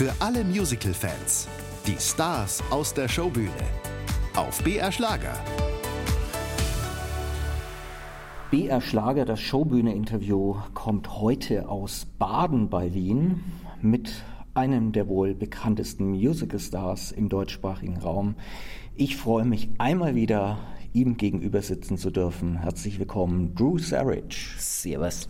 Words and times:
Für 0.00 0.14
alle 0.18 0.44
Musical-Fans. 0.44 1.46
Die 1.86 1.98
Stars 1.98 2.64
aus 2.70 2.94
der 2.94 3.06
Showbühne. 3.06 3.50
Auf 4.34 4.64
BR 4.64 4.90
Schlager. 4.90 5.34
BR 8.50 8.80
Schlager, 8.80 9.26
das 9.26 9.40
Showbühne-Interview, 9.40 10.56
kommt 10.72 11.20
heute 11.20 11.68
aus 11.68 12.06
Baden 12.18 12.70
bei 12.70 12.94
Wien 12.94 13.44
mit 13.82 14.10
einem 14.54 14.92
der 14.92 15.06
wohl 15.06 15.34
bekanntesten 15.34 16.12
Musical-Stars 16.12 17.12
im 17.12 17.28
deutschsprachigen 17.28 17.98
Raum. 17.98 18.36
Ich 18.96 19.18
freue 19.18 19.44
mich 19.44 19.68
einmal 19.76 20.14
wieder, 20.14 20.60
ihm 20.94 21.18
gegenüber 21.18 21.60
sitzen 21.60 21.98
zu 21.98 22.10
dürfen. 22.10 22.56
Herzlich 22.56 22.98
willkommen, 22.98 23.54
Drew 23.54 23.76
Sarich. 23.76 24.54
Servus. 24.56 25.28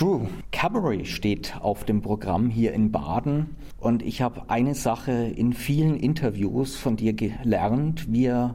Drew, 0.00 0.28
Cabaret 0.50 1.06
steht 1.06 1.58
auf 1.60 1.84
dem 1.84 2.00
Programm 2.00 2.48
hier 2.48 2.72
in 2.72 2.90
Baden 2.90 3.54
und 3.78 4.02
ich 4.02 4.22
habe 4.22 4.48
eine 4.48 4.74
Sache 4.74 5.12
in 5.12 5.52
vielen 5.52 5.94
Interviews 5.94 6.74
von 6.74 6.96
dir 6.96 7.12
gelernt. 7.12 8.10
Wir, 8.10 8.54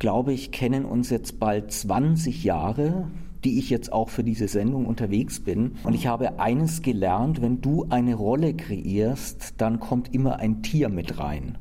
glaube 0.00 0.32
ich, 0.32 0.50
kennen 0.50 0.84
uns 0.84 1.08
jetzt 1.10 1.38
bald 1.38 1.70
20 1.70 2.42
Jahre 2.42 3.06
die 3.44 3.58
ich 3.58 3.70
jetzt 3.70 3.92
auch 3.92 4.08
für 4.08 4.22
diese 4.22 4.46
Sendung 4.46 4.86
unterwegs 4.86 5.40
bin. 5.40 5.72
Und 5.82 5.94
ich 5.94 6.06
habe 6.06 6.38
eines 6.38 6.80
gelernt, 6.80 7.42
wenn 7.42 7.60
du 7.60 7.86
eine 7.90 8.14
Rolle 8.14 8.54
kreierst, 8.54 9.54
dann 9.58 9.80
kommt 9.80 10.14
immer 10.14 10.38
ein 10.38 10.62
Tier 10.62 10.88
mit 10.88 11.18
rein. 11.18 11.58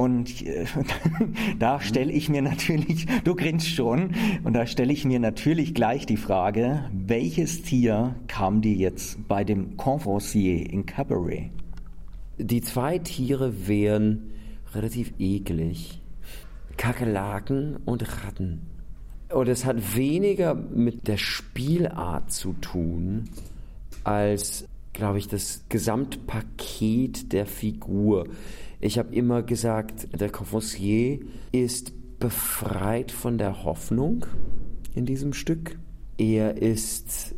Und 0.00 0.32
da 1.58 1.78
stelle 1.78 2.10
ich 2.10 2.30
mir 2.30 2.40
natürlich, 2.40 3.04
du 3.22 3.34
grinst 3.34 3.68
schon, 3.68 4.14
und 4.44 4.54
da 4.54 4.64
stelle 4.66 4.94
ich 4.94 5.04
mir 5.04 5.20
natürlich 5.20 5.74
gleich 5.74 6.06
die 6.06 6.16
Frage, 6.16 6.88
welches 6.90 7.60
Tier 7.60 8.14
kam 8.26 8.62
dir 8.62 8.72
jetzt 8.72 9.28
bei 9.28 9.44
dem 9.44 9.76
Confoncier 9.76 10.70
in 10.70 10.86
Cabaret? 10.86 11.50
Die 12.38 12.62
zwei 12.62 12.98
Tiere 12.98 13.68
wären 13.68 14.30
relativ 14.72 15.12
eklig. 15.18 16.00
Kakerlaken 16.78 17.76
und 17.84 18.24
Ratten. 18.24 18.62
Und 19.28 19.50
es 19.50 19.66
hat 19.66 19.96
weniger 19.96 20.54
mit 20.54 21.08
der 21.08 21.18
Spielart 21.18 22.32
zu 22.32 22.54
tun, 22.54 23.24
als, 24.02 24.66
glaube 24.94 25.18
ich, 25.18 25.28
das 25.28 25.62
Gesamtpaket 25.68 27.34
der 27.34 27.44
Figur. 27.44 28.24
Ich 28.80 28.98
habe 28.98 29.14
immer 29.14 29.42
gesagt, 29.42 30.08
der 30.18 30.30
Confoncier 30.30 31.20
ist 31.52 31.92
befreit 32.18 33.12
von 33.12 33.36
der 33.36 33.64
Hoffnung 33.64 34.24
in 34.94 35.04
diesem 35.04 35.34
Stück. 35.34 35.78
Er 36.16 36.60
ist 36.60 37.34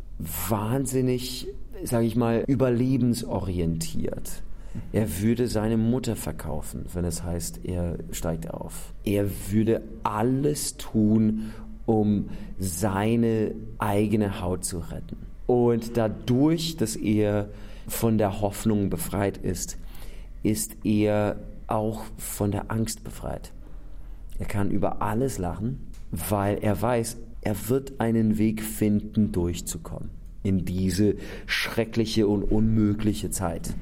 wahnsinnig, 0.49 1.47
sage 1.83 2.05
ich 2.05 2.15
mal, 2.15 2.45
überlebensorientiert. 2.47 4.41
Er 4.91 5.21
würde 5.21 5.47
seine 5.47 5.77
Mutter 5.77 6.15
verkaufen, 6.15 6.85
wenn 6.93 7.05
es 7.05 7.23
heißt, 7.23 7.65
er 7.65 7.97
steigt 8.11 8.49
auf. 8.49 8.93
Er 9.03 9.27
würde 9.51 9.81
alles 10.03 10.77
tun, 10.77 11.51
um 11.85 12.29
seine 12.57 13.53
eigene 13.77 14.41
Haut 14.41 14.63
zu 14.63 14.79
retten. 14.79 15.17
Und 15.45 15.97
dadurch, 15.97 16.77
dass 16.77 16.95
er 16.95 17.49
von 17.87 18.17
der 18.17 18.41
Hoffnung 18.41 18.89
befreit 18.89 19.37
ist, 19.37 19.77
ist 20.43 20.77
er 20.83 21.37
auch 21.67 22.03
von 22.17 22.51
der 22.51 22.71
Angst 22.71 23.03
befreit. 23.03 23.51
Er 24.37 24.45
kann 24.45 24.69
über 24.69 25.01
alles 25.01 25.37
lachen, 25.37 25.87
weil 26.11 26.57
er 26.59 26.81
weiß, 26.81 27.17
er 27.41 27.69
wird 27.69 27.99
einen 27.99 28.37
Weg 28.37 28.61
finden, 28.61 29.31
durchzukommen 29.31 30.09
in 30.43 30.65
diese 30.65 31.15
schreckliche 31.45 32.27
und 32.27 32.43
unmögliche 32.43 33.31
Zeit. 33.31 33.73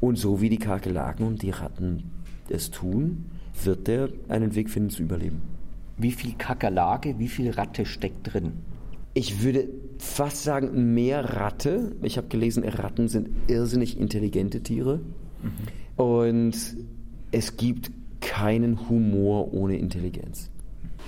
Und 0.00 0.16
so 0.16 0.40
wie 0.40 0.50
die 0.50 0.58
Kakerlaken 0.58 1.26
und 1.26 1.42
die 1.42 1.50
Ratten 1.50 2.04
es 2.48 2.70
tun, 2.70 3.26
wird 3.64 3.88
er 3.88 4.10
einen 4.28 4.54
Weg 4.54 4.70
finden 4.70 4.90
zu 4.90 5.02
überleben. 5.02 5.42
Wie 5.96 6.12
viel 6.12 6.34
Kakerlake, 6.34 7.18
wie 7.18 7.28
viel 7.28 7.50
Ratte 7.50 7.84
steckt 7.84 8.32
drin? 8.32 8.52
Ich 9.12 9.42
würde 9.42 9.68
fast 9.98 10.44
sagen, 10.44 10.94
mehr 10.94 11.36
Ratte. 11.36 11.96
Ich 12.02 12.16
habe 12.16 12.28
gelesen, 12.28 12.64
Ratten 12.64 13.08
sind 13.08 13.28
irrsinnig 13.48 13.98
intelligente 13.98 14.62
Tiere. 14.62 15.00
Mhm. 15.42 16.02
Und 16.02 16.76
es 17.32 17.56
gibt 17.56 17.90
keinen 18.20 18.88
Humor 18.88 19.52
ohne 19.52 19.76
Intelligenz. 19.76 20.50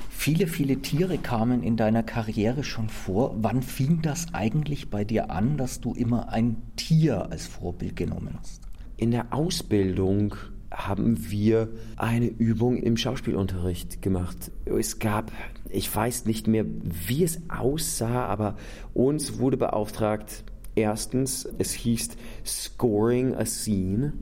Viele, 0.08 0.46
viele 0.46 0.76
Tiere 0.76 1.18
kamen 1.18 1.62
in 1.62 1.76
deiner 1.76 2.02
Karriere 2.02 2.62
schon 2.62 2.88
vor. 2.88 3.34
Wann 3.38 3.62
fing 3.62 4.02
das 4.02 4.32
eigentlich 4.32 4.88
bei 4.88 5.04
dir 5.04 5.30
an, 5.30 5.56
dass 5.56 5.80
du 5.80 5.94
immer 5.94 6.28
ein 6.28 6.56
Tier 6.76 7.30
als 7.30 7.46
Vorbild 7.46 7.96
genommen 7.96 8.34
hast? 8.38 8.62
In 8.96 9.10
der 9.10 9.32
Ausbildung 9.34 10.36
haben 10.70 11.30
wir 11.30 11.68
eine 11.96 12.26
Übung 12.26 12.76
im 12.76 12.96
Schauspielunterricht 12.96 14.00
gemacht. 14.00 14.52
Es 14.64 14.98
gab, 15.00 15.32
ich 15.68 15.94
weiß 15.94 16.24
nicht 16.26 16.46
mehr, 16.46 16.64
wie 16.66 17.24
es 17.24 17.40
aussah, 17.48 18.26
aber 18.26 18.56
uns 18.94 19.38
wurde 19.38 19.56
beauftragt, 19.56 20.44
erstens, 20.74 21.48
es 21.58 21.72
hieß 21.72 22.10
Scoring 22.44 23.34
a 23.34 23.44
Scene, 23.44 24.12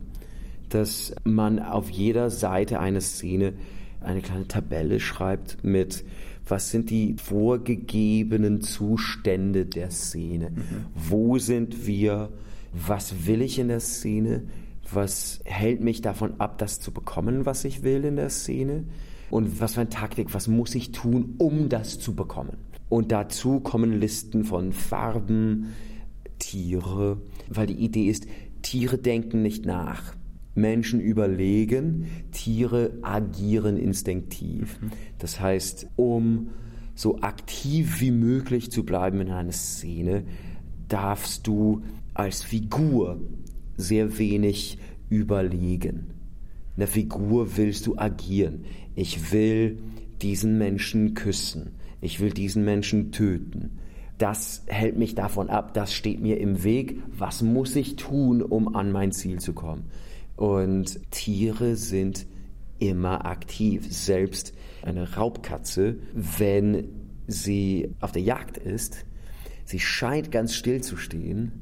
dass 0.68 1.14
man 1.24 1.58
auf 1.58 1.90
jeder 1.90 2.30
Seite 2.30 2.80
einer 2.80 3.00
Szene 3.00 3.54
eine 4.00 4.22
kleine 4.22 4.48
Tabelle 4.48 5.00
schreibt 5.00 5.62
mit, 5.62 6.04
was 6.46 6.70
sind 6.70 6.90
die 6.90 7.16
vorgegebenen 7.22 8.60
Zustände 8.60 9.66
der 9.66 9.90
Szene? 9.90 10.50
Mhm. 10.50 10.86
Wo 10.94 11.38
sind 11.38 11.86
wir? 11.86 12.30
Was 12.72 13.26
will 13.26 13.42
ich 13.42 13.58
in 13.58 13.68
der 13.68 13.80
Szene? 13.80 14.44
Was 14.92 15.40
hält 15.44 15.80
mich 15.80 16.02
davon 16.02 16.40
ab, 16.40 16.58
das 16.58 16.80
zu 16.80 16.92
bekommen, 16.92 17.46
was 17.46 17.64
ich 17.64 17.82
will 17.82 18.04
in 18.04 18.16
der 18.16 18.30
Szene? 18.30 18.84
Und 19.30 19.60
was 19.60 19.74
für 19.74 19.82
eine 19.82 19.90
Taktik, 19.90 20.34
was 20.34 20.48
muss 20.48 20.74
ich 20.74 20.90
tun, 20.90 21.34
um 21.38 21.68
das 21.68 22.00
zu 22.00 22.14
bekommen? 22.14 22.56
Und 22.88 23.12
dazu 23.12 23.60
kommen 23.60 24.00
Listen 24.00 24.42
von 24.42 24.72
Farben, 24.72 25.72
Tiere, 26.40 27.22
weil 27.48 27.68
die 27.68 27.84
Idee 27.84 28.06
ist, 28.08 28.26
Tiere 28.62 28.98
denken 28.98 29.42
nicht 29.42 29.64
nach. 29.64 30.16
Menschen 30.56 31.00
überlegen, 31.00 32.06
Tiere 32.32 32.98
agieren 33.02 33.76
instinktiv. 33.76 34.80
Das 35.18 35.40
heißt, 35.40 35.86
um 35.94 36.50
so 36.96 37.20
aktiv 37.20 38.00
wie 38.00 38.10
möglich 38.10 38.70
zu 38.70 38.84
bleiben 38.84 39.20
in 39.20 39.30
einer 39.30 39.52
Szene, 39.52 40.24
darfst 40.88 41.46
du 41.46 41.82
als 42.14 42.42
Figur 42.42 43.20
sehr 43.76 44.18
wenig 44.18 44.78
überlegen. 45.08 46.10
In 46.76 46.80
der 46.80 46.88
Figur 46.88 47.56
willst 47.56 47.86
du 47.86 47.96
agieren. 47.96 48.64
Ich 48.94 49.32
will 49.32 49.78
diesen 50.20 50.58
Menschen 50.58 51.14
küssen. 51.14 51.70
Ich 52.00 52.20
will 52.20 52.30
diesen 52.30 52.64
Menschen 52.64 53.12
töten. 53.12 53.78
Das 54.20 54.64
hält 54.66 54.98
mich 54.98 55.14
davon 55.14 55.48
ab, 55.48 55.72
das 55.72 55.94
steht 55.94 56.20
mir 56.20 56.38
im 56.38 56.62
Weg. 56.62 57.02
Was 57.08 57.40
muss 57.40 57.74
ich 57.74 57.96
tun, 57.96 58.42
um 58.42 58.76
an 58.76 58.92
mein 58.92 59.12
Ziel 59.12 59.40
zu 59.40 59.54
kommen? 59.54 59.86
Und 60.36 61.10
Tiere 61.10 61.74
sind 61.74 62.26
immer 62.78 63.24
aktiv. 63.24 63.86
Selbst 63.90 64.52
eine 64.82 65.14
Raubkatze, 65.14 65.96
wenn 66.12 66.88
sie 67.28 67.94
auf 68.00 68.12
der 68.12 68.20
Jagd 68.20 68.58
ist, 68.58 69.06
sie 69.64 69.80
scheint 69.80 70.30
ganz 70.30 70.54
still 70.54 70.82
zu 70.82 70.98
stehen, 70.98 71.52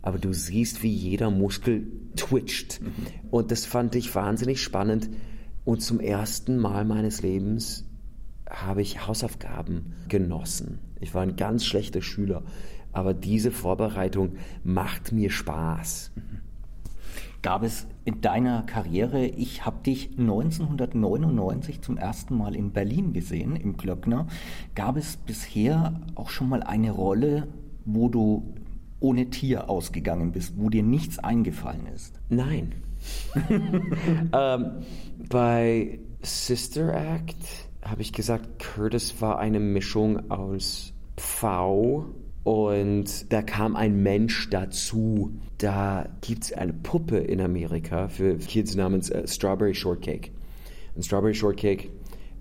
aber 0.00 0.18
du 0.18 0.32
siehst, 0.32 0.82
wie 0.82 0.94
jeder 0.94 1.30
Muskel 1.30 1.88
twitcht. 2.16 2.80
Mhm. 2.80 2.90
Und 3.30 3.50
das 3.50 3.66
fand 3.66 3.94
ich 3.96 4.14
wahnsinnig 4.14 4.62
spannend. 4.62 5.10
Und 5.66 5.82
zum 5.82 6.00
ersten 6.00 6.56
Mal 6.56 6.86
meines 6.86 7.20
Lebens 7.20 7.84
habe 8.52 8.82
ich 8.82 9.06
Hausaufgaben 9.06 9.94
genossen. 10.08 10.78
Ich 11.00 11.14
war 11.14 11.22
ein 11.22 11.36
ganz 11.36 11.64
schlechter 11.64 12.02
Schüler, 12.02 12.42
aber 12.92 13.14
diese 13.14 13.50
Vorbereitung 13.50 14.36
macht 14.62 15.12
mir 15.12 15.30
Spaß. 15.30 16.12
Gab 17.40 17.64
es 17.64 17.86
in 18.04 18.20
deiner 18.20 18.62
Karriere, 18.62 19.26
ich 19.26 19.64
habe 19.64 19.82
dich 19.82 20.10
1999 20.16 21.80
zum 21.80 21.96
ersten 21.96 22.36
Mal 22.36 22.54
in 22.54 22.70
Berlin 22.70 23.12
gesehen, 23.12 23.56
im 23.56 23.76
Glöckner, 23.76 24.28
gab 24.76 24.96
es 24.96 25.16
bisher 25.16 26.00
auch 26.14 26.30
schon 26.30 26.48
mal 26.48 26.62
eine 26.62 26.92
Rolle, 26.92 27.48
wo 27.84 28.08
du 28.08 28.54
ohne 29.00 29.30
Tier 29.30 29.68
ausgegangen 29.68 30.30
bist, 30.30 30.54
wo 30.56 30.70
dir 30.70 30.84
nichts 30.84 31.18
eingefallen 31.18 31.86
ist? 31.88 32.20
Nein. 32.28 32.74
ähm, 34.32 34.66
bei 35.28 35.98
Sister 36.22 36.94
Act 36.94 37.71
habe 37.82 38.02
ich 38.02 38.12
gesagt, 38.12 38.58
Curtis 38.58 39.20
war 39.20 39.38
eine 39.38 39.60
Mischung 39.60 40.30
aus 40.30 40.92
V 41.16 42.06
und 42.44 43.32
da 43.32 43.42
kam 43.42 43.76
ein 43.76 44.02
Mensch 44.02 44.50
dazu. 44.50 45.32
Da 45.58 46.08
gibt 46.20 46.44
es 46.44 46.52
eine 46.52 46.72
Puppe 46.72 47.18
in 47.18 47.40
Amerika 47.40 48.08
für 48.08 48.36
Kids 48.38 48.74
namens 48.74 49.10
uh, 49.10 49.26
Strawberry 49.26 49.74
Shortcake. 49.74 50.30
Und 50.94 51.04
Strawberry 51.04 51.34
Shortcake 51.34 51.90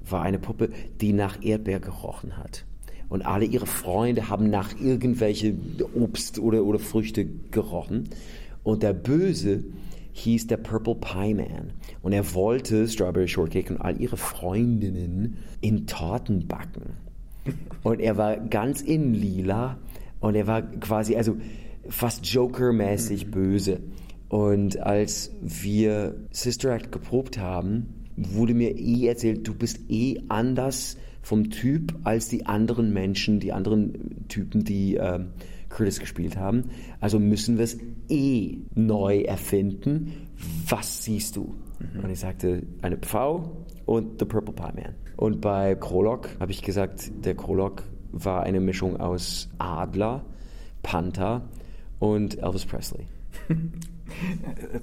war 0.09 0.23
eine 0.23 0.39
Puppe, 0.39 0.69
die 0.99 1.13
nach 1.13 1.43
Erdbeer 1.43 1.79
gerochen 1.79 2.37
hat 2.37 2.65
und 3.11 3.25
alle 3.25 3.43
ihre 3.43 3.67
Freunde 3.67 4.29
haben 4.29 4.49
nach 4.49 4.79
irgendwelche 4.79 5.53
Obst 5.93 6.39
oder, 6.39 6.63
oder 6.63 6.79
Früchte 6.79 7.25
gerochen. 7.25 8.07
Und 8.63 8.83
der 8.83 8.93
Böse 8.93 9.65
hieß 10.13 10.47
der 10.47 10.57
Purple 10.57 10.95
Pie 10.95 11.33
Man. 11.33 11.73
Und 12.01 12.13
er 12.13 12.33
wollte 12.33 12.87
Strawberry 12.87 13.27
Shortcake 13.27 13.71
und 13.71 13.81
all 13.81 13.99
ihre 13.99 14.17
Freundinnen 14.17 15.37
in 15.61 15.87
Torten 15.87 16.47
backen. 16.47 16.93
Und 17.83 17.99
er 17.99 18.17
war 18.17 18.37
ganz 18.37 18.81
in 18.81 19.13
lila 19.13 19.79
und 20.19 20.35
er 20.35 20.47
war 20.47 20.61
quasi, 20.61 21.15
also 21.15 21.37
fast 21.87 22.25
Joker-mäßig 22.25 23.27
mhm. 23.27 23.31
böse. 23.31 23.79
Und 24.29 24.79
als 24.79 25.31
wir 25.41 26.15
Sister 26.31 26.73
Act 26.73 26.91
geprobt 26.91 27.37
haben, 27.37 28.07
wurde 28.15 28.53
mir 28.53 28.77
eh 28.77 29.07
erzählt, 29.07 29.47
du 29.47 29.53
bist 29.53 29.79
eh 29.89 30.21
anders 30.29 30.97
vom 31.21 31.49
Typ 31.49 31.95
als 32.03 32.29
die 32.29 32.45
anderen 32.45 32.93
Menschen, 32.93 33.39
die 33.39 33.51
anderen 33.51 34.27
Typen, 34.27 34.63
die 34.63 34.95
ähm, 34.95 35.29
Curtis 35.71 35.99
gespielt 35.99 36.37
haben. 36.37 36.65
Also 36.99 37.19
müssen 37.19 37.57
wir 37.57 37.63
es 37.63 37.77
eh 38.09 38.59
neu 38.75 39.21
erfinden. 39.21 40.29
Was 40.67 41.03
siehst 41.03 41.35
du? 41.35 41.55
Mhm. 41.79 42.03
Und 42.03 42.09
ich 42.09 42.19
sagte, 42.19 42.63
eine 42.81 42.97
Pfau 42.97 43.65
und 43.85 44.19
The 44.19 44.25
Purple 44.25 44.53
Pie 44.53 44.81
Man. 44.81 44.95
Und 45.17 45.41
bei 45.41 45.75
Krolok 45.75 46.29
habe 46.39 46.51
ich 46.51 46.61
gesagt, 46.61 47.11
der 47.25 47.35
Krolok 47.35 47.83
war 48.11 48.43
eine 48.43 48.59
Mischung 48.59 48.99
aus 48.99 49.49
Adler, 49.57 50.25
Panther 50.83 51.49
und 51.99 52.39
Elvis 52.41 52.65
Presley. 52.65 53.07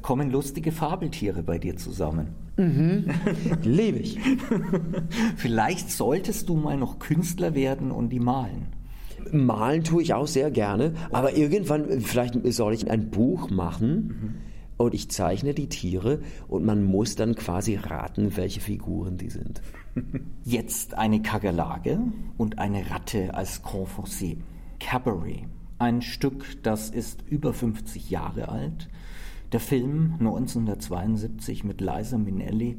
Kommen 0.03 0.31
lustige 0.31 0.73
Fabeltiere 0.73 1.43
bei 1.43 1.59
dir 1.59 1.77
zusammen? 1.77 2.29
Mhm. 2.57 3.07
Lebe 3.63 3.99
ich. 3.99 4.19
Vielleicht 5.37 5.91
solltest 5.91 6.49
du 6.49 6.57
mal 6.57 6.79
noch 6.79 6.99
Künstler 6.99 7.55
werden 7.55 7.91
und 7.91 8.09
die 8.09 8.21
malen. 8.21 8.78
Malen 9.33 9.85
tue 9.85 10.03
ich 10.03 10.15
auch 10.15 10.27
sehr 10.27 10.51
gerne, 10.51 10.95
aber 11.11 11.37
irgendwann, 11.37 12.01
vielleicht 12.01 12.35
soll 12.53 12.75
ich 12.75 12.91
ein 12.91 13.11
Buch 13.11 13.51
machen 13.51 13.91
mhm. 13.91 14.35
und 14.77 14.95
ich 14.95 15.11
zeichne 15.11 15.55
die 15.55 15.69
Tiere 15.69 16.21
und 16.49 16.65
man 16.65 16.85
muss 16.85 17.17
dann 17.17 17.35
quasi 17.35 17.77
raten, 17.77 18.37
welche 18.37 18.61
Figuren 18.61 19.19
die 19.19 19.31
sind. 19.31 19.63
Jetzt 20.45 20.95
eine 20.95 21.23
Kakerlake 21.23 21.99
und 22.37 22.59
eine 22.59 22.91
Ratte 22.91 23.35
als 23.35 23.65
Confonsé. 23.65 24.37
Cabaret. 24.81 25.45
Ein 25.79 26.03
Stück, 26.03 26.63
das 26.63 26.91
ist 26.91 27.23
über 27.29 27.53
50 27.53 28.11
Jahre 28.11 28.49
alt. 28.49 28.89
Der 29.53 29.61
Film 29.61 30.15
1972 30.19 31.65
mit 31.65 31.81
Liza 31.81 32.19
Minnelli. 32.19 32.79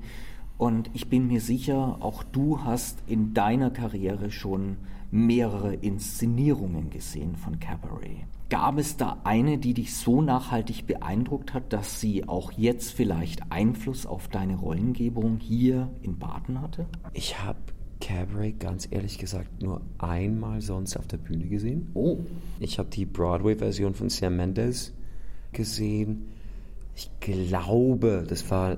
Und 0.57 0.92
ich 0.94 1.10
bin 1.10 1.28
mir 1.28 1.40
sicher, 1.40 1.98
auch 2.02 2.24
du 2.24 2.60
hast 2.63 3.00
in 3.07 3.34
deiner 3.34 3.72
Karriere 3.72 4.30
schon 4.30 4.78
mehrere 5.12 5.74
Inszenierungen 5.74 6.90
gesehen 6.90 7.36
von 7.36 7.60
Cabaret. 7.60 8.26
Gab 8.50 8.80
es 8.80 8.98
da 8.98 9.18
eine, 9.24 9.60
die 9.60 9.76
dich 9.76 9.96
so 9.96 10.22
nachhaltig 10.22 10.88
beeindruckt 10.88 11.54
hat, 11.54 11.72
dass 11.72 12.02
sie 12.02 12.28
auch 12.28 12.52
jetzt 12.52 12.92
vielleicht 12.92 13.52
Einfluss 13.52 14.06
auf 14.08 14.28
deine 14.28 14.56
Rollengebung 14.56 15.38
hier 15.40 15.90
in 16.02 16.18
Baden 16.18 16.62
hatte? 16.62 16.88
Ich 17.14 17.44
habe 17.44 17.60
Cabaret 18.02 18.60
ganz 18.60 18.88
ehrlich 18.90 19.18
gesagt 19.18 19.62
nur 19.62 19.82
einmal 20.00 20.62
sonst 20.62 20.98
auf 20.98 21.06
der 21.06 21.18
Bühne 21.18 21.46
gesehen. 21.46 21.92
Oh. 21.94 22.18
Ich 22.60 22.80
habe 22.80 22.90
die 22.90 23.06
Broadway-Version 23.06 23.94
von 23.94 24.10
Sam 24.10 24.38
Mendes 24.38 24.94
gesehen. 25.52 26.30
Ich 26.96 27.10
glaube, 27.20 28.26
das 28.28 28.50
war 28.50 28.78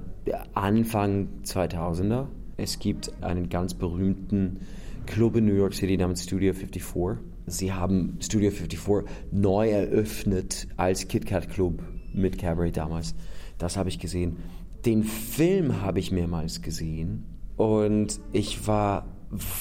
Anfang 0.54 1.30
2000er. 1.46 2.28
Es 2.58 2.80
gibt 2.80 3.12
einen 3.22 3.50
ganz 3.50 3.74
berühmten 3.74 4.60
Club 5.06 5.36
in 5.36 5.46
New 5.46 5.56
York 5.56 5.74
City 5.74 5.98
namens 5.98 6.24
Studio 6.24 6.54
54. 6.54 7.24
Sie 7.48 7.72
haben 7.72 8.18
Studio 8.22 8.52
54 8.52 9.10
neu 9.32 9.70
eröffnet 9.70 10.68
als 10.78 11.08
Kit 11.08 11.26
Kat 11.26 11.50
Club 11.50 11.82
mit 12.14 12.38
Cabaret 12.38 12.76
damals. 12.76 13.16
Das 13.58 13.78
habe 13.78 13.90
ich 13.90 14.00
gesehen. 14.00 14.38
Den 14.86 15.04
Film 15.04 15.82
habe 15.82 16.00
ich 16.00 16.12
mehrmals 16.12 16.62
gesehen 16.62 17.26
und 17.58 18.20
ich 18.32 18.68
war 18.68 19.08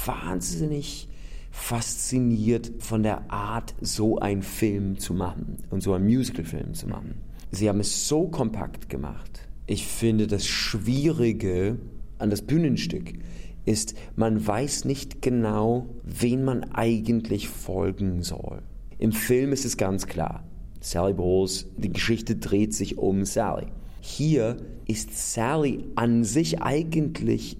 wahnsinnig 0.06 1.08
fasziniert 1.50 2.70
von 2.78 3.02
der 3.02 3.30
Art, 3.30 3.74
so 3.80 4.18
einen 4.18 4.42
Film 4.42 4.98
zu 4.98 5.14
machen 5.14 5.58
und 5.70 5.82
so 5.82 5.92
einen 5.92 6.06
Musicalfilm 6.06 6.74
zu 6.74 6.88
machen. 6.88 7.16
Sie 7.50 7.68
haben 7.68 7.80
es 7.80 8.08
so 8.08 8.28
kompakt 8.28 8.88
gemacht. 8.88 9.48
Ich 9.66 9.86
finde 9.86 10.26
das 10.26 10.46
Schwierige 10.46 11.78
an 12.18 12.30
das 12.30 12.42
Bühnenstück 12.42 13.14
ist, 13.64 13.94
man 14.16 14.46
weiß 14.46 14.84
nicht 14.84 15.22
genau, 15.22 15.86
wen 16.02 16.44
man 16.44 16.64
eigentlich 16.72 17.48
folgen 17.48 18.22
soll. 18.22 18.62
Im 18.98 19.12
Film 19.12 19.52
ist 19.52 19.64
es 19.64 19.76
ganz 19.76 20.06
klar. 20.06 20.44
Sally 20.80 21.14
Bowles, 21.14 21.66
die 21.76 21.92
Geschichte 21.92 22.36
dreht 22.36 22.74
sich 22.74 22.98
um 22.98 23.24
Sally. 23.24 23.66
Hier 24.00 24.56
ist 24.86 25.34
Sally 25.34 25.84
an 25.94 26.24
sich 26.24 26.62
eigentlich 26.62 27.58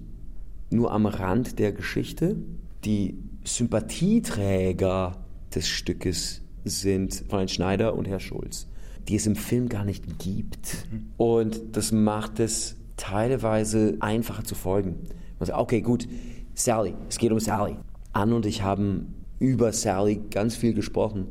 nur 0.71 0.91
am 0.91 1.05
Rand 1.05 1.59
der 1.59 1.71
Geschichte. 1.71 2.35
Die 2.83 3.15
Sympathieträger 3.43 5.23
des 5.53 5.67
Stückes 5.67 6.41
sind 6.63 7.25
Fräulein 7.29 7.47
Schneider 7.47 7.95
und 7.95 8.07
Herr 8.07 8.19
Schulz, 8.19 8.67
die 9.07 9.15
es 9.15 9.27
im 9.27 9.35
Film 9.35 9.69
gar 9.69 9.85
nicht 9.85 10.19
gibt. 10.19 10.87
Und 11.17 11.61
das 11.73 11.91
macht 11.91 12.39
es 12.39 12.75
teilweise 12.97 13.97
einfacher 13.99 14.43
zu 14.43 14.55
folgen. 14.55 14.95
Man 15.41 15.47
sagt, 15.47 15.59
okay, 15.59 15.81
gut, 15.81 16.07
Sally, 16.53 16.93
es 17.09 17.17
geht 17.17 17.31
um 17.31 17.39
Sally. 17.39 17.75
Anne 18.13 18.35
und 18.35 18.45
ich 18.45 18.61
haben 18.61 19.25
über 19.39 19.73
Sally 19.73 20.21
ganz 20.29 20.55
viel 20.55 20.75
gesprochen, 20.75 21.29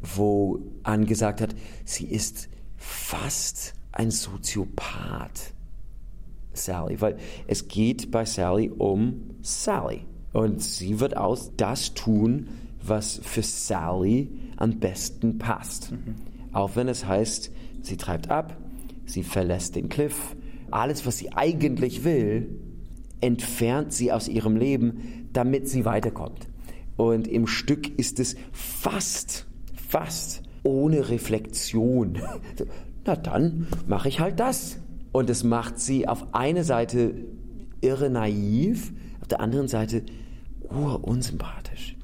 wo 0.00 0.60
Anne 0.82 1.04
gesagt 1.04 1.42
hat, 1.42 1.54
sie 1.84 2.06
ist 2.06 2.48
fast 2.78 3.74
ein 3.92 4.10
Soziopath. 4.10 5.52
Sally, 6.54 7.02
weil 7.02 7.18
es 7.48 7.68
geht 7.68 8.10
bei 8.10 8.24
Sally 8.24 8.70
um 8.70 9.34
Sally. 9.42 10.06
Und 10.32 10.62
sie 10.62 10.98
wird 10.98 11.18
aus 11.18 11.52
das 11.58 11.92
tun, 11.92 12.48
was 12.82 13.20
für 13.22 13.42
Sally 13.42 14.30
am 14.56 14.80
besten 14.80 15.36
passt. 15.36 15.92
Mhm. 15.92 16.14
Auch 16.54 16.76
wenn 16.76 16.88
es 16.88 17.04
heißt, 17.04 17.52
sie 17.82 17.98
treibt 17.98 18.30
ab, 18.30 18.56
sie 19.04 19.22
verlässt 19.22 19.76
den 19.76 19.90
Cliff. 19.90 20.34
Alles, 20.70 21.04
was 21.04 21.18
sie 21.18 21.32
eigentlich 21.34 22.04
will, 22.04 22.58
entfernt 23.20 23.92
sie 23.92 24.12
aus 24.12 24.28
ihrem 24.28 24.56
Leben, 24.56 25.28
damit 25.32 25.68
sie 25.68 25.84
weiterkommt. 25.84 26.48
Und 26.96 27.26
im 27.26 27.46
Stück 27.46 27.98
ist 27.98 28.20
es 28.20 28.36
fast, 28.52 29.46
fast 29.74 30.42
ohne 30.62 31.08
Reflexion. 31.08 32.18
Na 33.06 33.16
dann 33.16 33.66
mache 33.86 34.08
ich 34.08 34.20
halt 34.20 34.38
das. 34.40 34.78
Und 35.12 35.28
es 35.30 35.42
macht 35.42 35.80
sie 35.80 36.06
auf 36.06 36.34
eine 36.34 36.62
Seite 36.62 37.14
irre 37.80 38.10
naiv, 38.10 38.92
auf 39.20 39.28
der 39.28 39.40
anderen 39.40 39.66
Seite 39.68 40.02
urunsympathisch. 40.68 41.96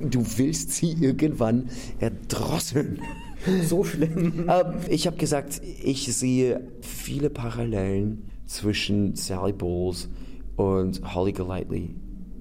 Du 0.00 0.24
willst 0.36 0.72
sie 0.72 0.92
irgendwann 0.92 1.68
erdrosseln. 1.98 3.00
So 3.62 3.84
schlimm. 3.84 4.46
Ähm, 4.48 4.80
ich 4.88 5.06
habe 5.06 5.16
gesagt, 5.16 5.62
ich 5.62 6.12
sehe 6.12 6.60
viele 6.80 7.30
Parallelen 7.30 8.24
zwischen 8.46 9.14
Sally 9.14 9.52
Bowles 9.52 10.08
und 10.58 11.14
Holly 11.14 11.32
Golightly 11.32 11.94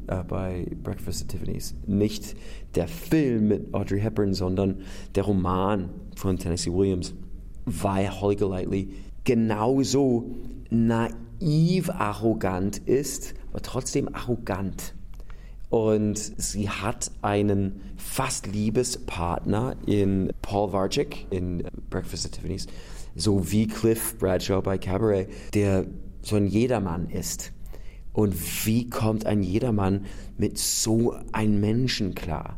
äh, 0.08 0.24
bei 0.24 0.68
Breakfast 0.84 1.22
at 1.22 1.30
Tiffany's. 1.30 1.76
Nicht 1.86 2.36
der 2.76 2.88
Film 2.88 3.48
mit 3.48 3.74
Audrey 3.74 4.02
Hepburn, 4.02 4.34
sondern 4.34 4.82
der 5.16 5.24
Roman 5.24 5.90
von 6.16 6.38
Tennessee 6.38 6.74
Williams, 6.74 7.14
weil 7.66 8.10
Holly 8.10 8.36
Golightly 8.36 8.90
genauso 9.24 10.36
naiv 10.72 11.92
arrogant 11.92 12.80
ist, 12.80 13.36
aber 13.52 13.62
trotzdem 13.62 14.14
arrogant. 14.14 14.96
Und 15.70 16.18
sie 16.18 16.70
hat 16.70 17.12
einen 17.22 17.82
fast 17.98 18.48
Liebespartner 18.48 19.76
in 19.86 20.32
Paul 20.42 20.72
Varchik 20.72 21.28
in 21.30 21.64
Breakfast 21.92 22.26
at 22.26 22.32
Tiffany's, 22.32 22.66
so 23.16 23.52
wie 23.52 23.68
Cliff 23.68 24.18
Bradshaw 24.18 24.62
bei 24.62 24.80
Cabaret, 24.80 25.28
der 25.54 25.86
so 26.24 26.36
ein 26.36 26.48
Jedermann 26.48 27.10
ist. 27.10 27.52
Und 28.18 28.66
wie 28.66 28.90
kommt 28.90 29.28
ein 29.28 29.44
Jedermann 29.44 30.06
mit 30.40 30.58
so 30.58 31.14
einem 31.34 31.62
Menschen 31.62 32.16
klar? 32.16 32.58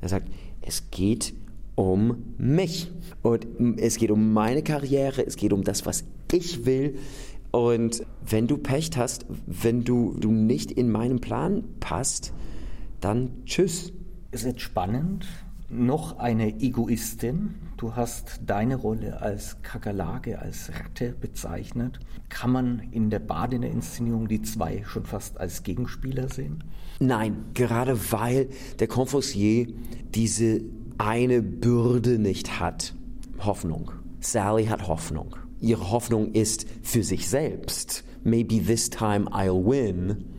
Er 0.00 0.08
sagt, 0.08 0.28
es 0.62 0.90
geht 0.90 1.32
um 1.76 2.34
mich. 2.38 2.90
Und 3.22 3.46
es 3.76 3.98
geht 3.98 4.10
um 4.10 4.32
meine 4.32 4.64
Karriere, 4.64 5.24
es 5.24 5.36
geht 5.36 5.52
um 5.52 5.62
das, 5.62 5.86
was 5.86 6.02
ich 6.32 6.66
will. 6.66 6.98
Und 7.52 8.04
wenn 8.28 8.48
du 8.48 8.58
Pech 8.58 8.90
hast, 8.96 9.26
wenn 9.46 9.84
du, 9.84 10.16
du 10.18 10.32
nicht 10.32 10.72
in 10.72 10.90
meinen 10.90 11.20
Plan 11.20 11.62
passt, 11.78 12.32
dann 13.00 13.30
tschüss. 13.44 13.92
Es 14.32 14.42
ist 14.42 14.60
spannend. 14.60 15.24
Noch 15.68 16.18
eine 16.18 16.60
Egoistin. 16.60 17.56
Du 17.76 17.96
hast 17.96 18.40
deine 18.46 18.76
Rolle 18.76 19.20
als 19.20 19.62
Kakerlake, 19.62 20.38
als 20.38 20.70
Ratte 20.72 21.12
bezeichnet. 21.20 21.98
Kann 22.28 22.52
man 22.52 22.78
in 22.92 23.10
der 23.10 23.18
Badener 23.18 23.66
Inszenierung 23.66 24.28
die 24.28 24.42
zwei 24.42 24.84
schon 24.86 25.04
fast 25.04 25.40
als 25.40 25.64
Gegenspieler 25.64 26.28
sehen? 26.28 26.62
Nein, 27.00 27.46
gerade 27.54 28.12
weil 28.12 28.48
der 28.78 28.86
Confossier 28.86 29.66
diese 30.14 30.60
eine 30.98 31.42
Bürde 31.42 32.18
nicht 32.18 32.60
hat. 32.60 32.94
Hoffnung. 33.40 33.90
Sally 34.20 34.66
hat 34.66 34.86
Hoffnung. 34.86 35.34
ihre 35.60 35.90
Hoffnung 35.90 36.32
ist 36.32 36.66
für 36.82 37.02
sich 37.02 37.28
selbst. 37.28 38.04
Maybe 38.22 38.62
this 38.62 38.88
time 38.90 39.28
I'll 39.30 39.64
win. 39.64 40.35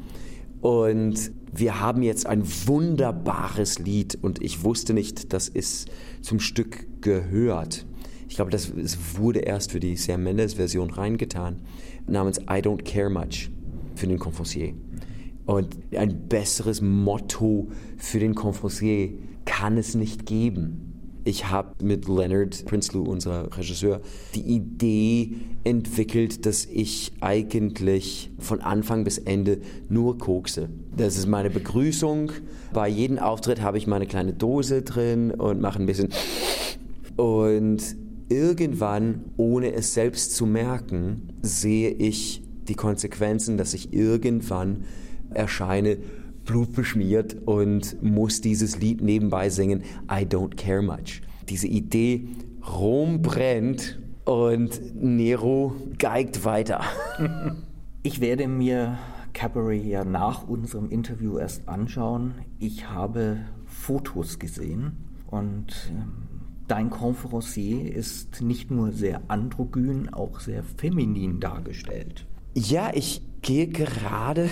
Und 0.62 1.32
wir 1.54 1.80
haben 1.80 2.02
jetzt 2.04 2.26
ein 2.28 2.44
wunderbares 2.66 3.80
Lied 3.80 4.18
und 4.22 4.42
ich 4.42 4.64
wusste 4.64 4.94
nicht, 4.94 5.34
dass 5.34 5.50
es 5.50 5.86
zum 6.22 6.40
Stück 6.40 7.02
gehört. 7.02 7.86
Ich 8.30 8.36
glaube, 8.36 8.52
das 8.52 8.72
wurde 9.18 9.40
erst 9.40 9.72
für 9.72 9.80
die 9.80 9.96
Sam 9.96 10.24
Mendes 10.24 10.56
Version 10.56 10.90
reingetan, 10.90 11.62
namens 12.08 12.40
I 12.40 12.62
Don't 12.62 12.84
Care 12.84 13.10
Much 13.10 13.50
für 13.96 14.08
den 14.08 14.20
Confoncier. 14.20 14.74
Und 15.46 15.78
ein 15.96 16.28
besseres 16.28 16.82
Motto 16.82 17.70
für 17.98 18.20
den 18.20 18.36
Confoncier 18.36 19.14
kann 19.46 19.78
es 19.78 19.96
nicht 19.96 20.26
geben. 20.26 20.87
Ich 21.28 21.50
habe 21.50 21.84
mit 21.84 22.08
Leonard 22.08 22.64
Prinsloo, 22.64 23.04
unser 23.04 23.50
Regisseur, 23.58 24.00
die 24.34 24.44
Idee 24.44 25.32
entwickelt, 25.66 26.46
dass 26.46 26.64
ich 26.64 27.12
eigentlich 27.20 28.32
von 28.40 28.62
Anfang 28.62 29.04
bis 29.04 29.18
Ende 29.18 29.60
nur 29.90 30.18
kokse. 30.18 30.70
Das 30.96 31.18
ist 31.18 31.28
meine 31.28 31.50
Begrüßung. 31.50 32.32
Bei 32.72 32.88
jedem 32.88 33.20
Auftritt 33.20 33.62
habe 33.62 33.78
ich 33.78 33.88
meine 33.88 34.08
kleine 34.08 34.32
Dose 34.32 34.84
drin 34.84 35.32
und 35.32 35.60
mache 35.60 35.80
ein 35.80 35.86
bisschen. 35.86 36.14
Und 37.18 37.82
irgendwann, 38.30 39.26
ohne 39.36 39.74
es 39.74 39.94
selbst 39.94 40.34
zu 40.34 40.46
merken, 40.46 41.24
sehe 41.42 41.90
ich 41.90 42.42
die 42.70 42.76
Konsequenzen, 42.76 43.58
dass 43.58 43.74
ich 43.74 43.92
irgendwann 43.92 44.86
erscheine 45.34 45.98
blutbeschmiert 46.48 47.38
und 47.46 48.02
muss 48.02 48.42
dieses 48.42 48.80
Lied 48.80 49.02
nebenbei 49.02 49.52
singen, 49.52 49.84
I 50.10 50.26
don't 50.26 50.56
care 50.56 50.82
much. 50.82 51.22
Diese 51.48 51.68
Idee, 51.68 52.28
Rom 52.68 53.22
brennt 53.22 54.00
und 54.26 54.96
Nero 54.96 55.76
geigt 56.00 56.44
weiter. 56.44 56.82
Ich 58.04 58.22
werde 58.22 58.48
mir 58.48 58.98
Cabaret 59.34 59.84
ja 59.84 60.06
nach 60.06 60.48
unserem 60.48 60.90
Interview 60.90 61.38
erst 61.40 61.68
anschauen. 61.68 62.36
Ich 62.58 62.90
habe 62.90 63.40
Fotos 63.66 64.40
gesehen 64.40 64.94
und 65.30 65.92
ähm, 65.92 66.14
dein 66.70 66.90
Conferencier 66.90 67.94
ist 67.94 68.42
nicht 68.42 68.72
nur 68.72 68.94
sehr 68.94 69.22
androgyn, 69.28 70.08
auch 70.14 70.40
sehr 70.40 70.64
feminin 70.64 71.42
dargestellt. 71.42 72.26
Ja, 72.54 72.92
ich 72.94 73.22
gehe 73.48 73.68
gerade 73.68 74.50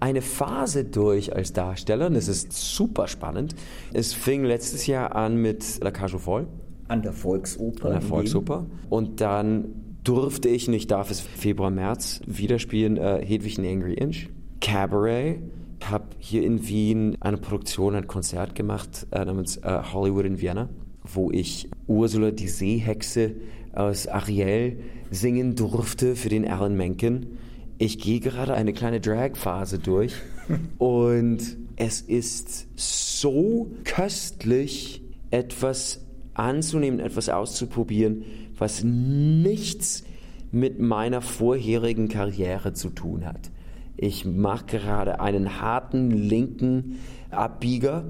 eine 0.00 0.20
Phase 0.20 0.84
durch 0.84 1.34
als 1.34 1.52
Darsteller 1.52 2.08
und 2.08 2.16
es 2.16 2.26
ist 2.26 2.52
super 2.52 3.06
spannend. 3.06 3.54
Es 3.92 4.12
fing 4.12 4.42
letztes 4.42 4.88
Jahr 4.88 5.14
an 5.14 5.36
mit 5.36 5.80
La 5.82 5.92
Cage 5.92 6.16
aux 6.16 6.18
Folles. 6.18 6.48
An 6.88 7.00
der 7.02 7.12
Volksoper. 7.12 7.86
An 7.86 7.92
der 7.92 8.02
Volksoper. 8.02 8.66
Und 8.90 9.20
dann 9.20 9.66
durfte 10.02 10.48
ich, 10.48 10.66
und 10.66 10.74
ich 10.74 10.88
darf 10.88 11.12
es 11.12 11.20
Februar, 11.20 11.70
März 11.70 12.22
wieder 12.26 12.58
spielen, 12.58 12.96
äh, 12.96 13.24
Hedwig 13.24 13.56
in 13.56 13.66
Angry 13.66 13.94
Inch. 13.94 14.28
Cabaret. 14.60 15.38
Ich 15.80 15.88
habe 15.88 16.06
hier 16.18 16.42
in 16.42 16.66
Wien 16.66 17.16
eine 17.20 17.36
Produktion, 17.36 17.94
ein 17.94 18.08
Konzert 18.08 18.56
gemacht 18.56 19.06
äh, 19.12 19.24
namens 19.24 19.58
äh, 19.58 19.80
Hollywood 19.92 20.24
in 20.24 20.40
Vienna, 20.40 20.68
wo 21.04 21.30
ich 21.30 21.70
Ursula, 21.86 22.32
die 22.32 22.48
Seehexe 22.48 23.36
aus 23.72 24.08
Ariel, 24.08 24.80
singen 25.12 25.54
durfte 25.54 26.16
für 26.16 26.30
den 26.30 26.48
Alan 26.48 26.76
Menken 26.76 27.38
ich 27.78 27.98
gehe 27.98 28.20
gerade 28.20 28.54
eine 28.54 28.72
kleine 28.72 29.00
Drag-Phase 29.00 29.78
durch 29.78 30.14
und 30.78 31.40
es 31.76 32.00
ist 32.00 32.68
so 32.76 33.70
köstlich, 33.84 35.02
etwas 35.30 36.04
anzunehmen, 36.34 37.00
etwas 37.00 37.28
auszuprobieren, 37.28 38.24
was 38.56 38.84
nichts 38.84 40.04
mit 40.52 40.78
meiner 40.78 41.20
vorherigen 41.20 42.08
Karriere 42.08 42.72
zu 42.72 42.90
tun 42.90 43.26
hat. 43.26 43.50
Ich 43.96 44.24
mache 44.24 44.66
gerade 44.66 45.20
einen 45.20 45.60
harten 45.60 46.10
linken 46.10 46.98
Abbieger 47.30 48.04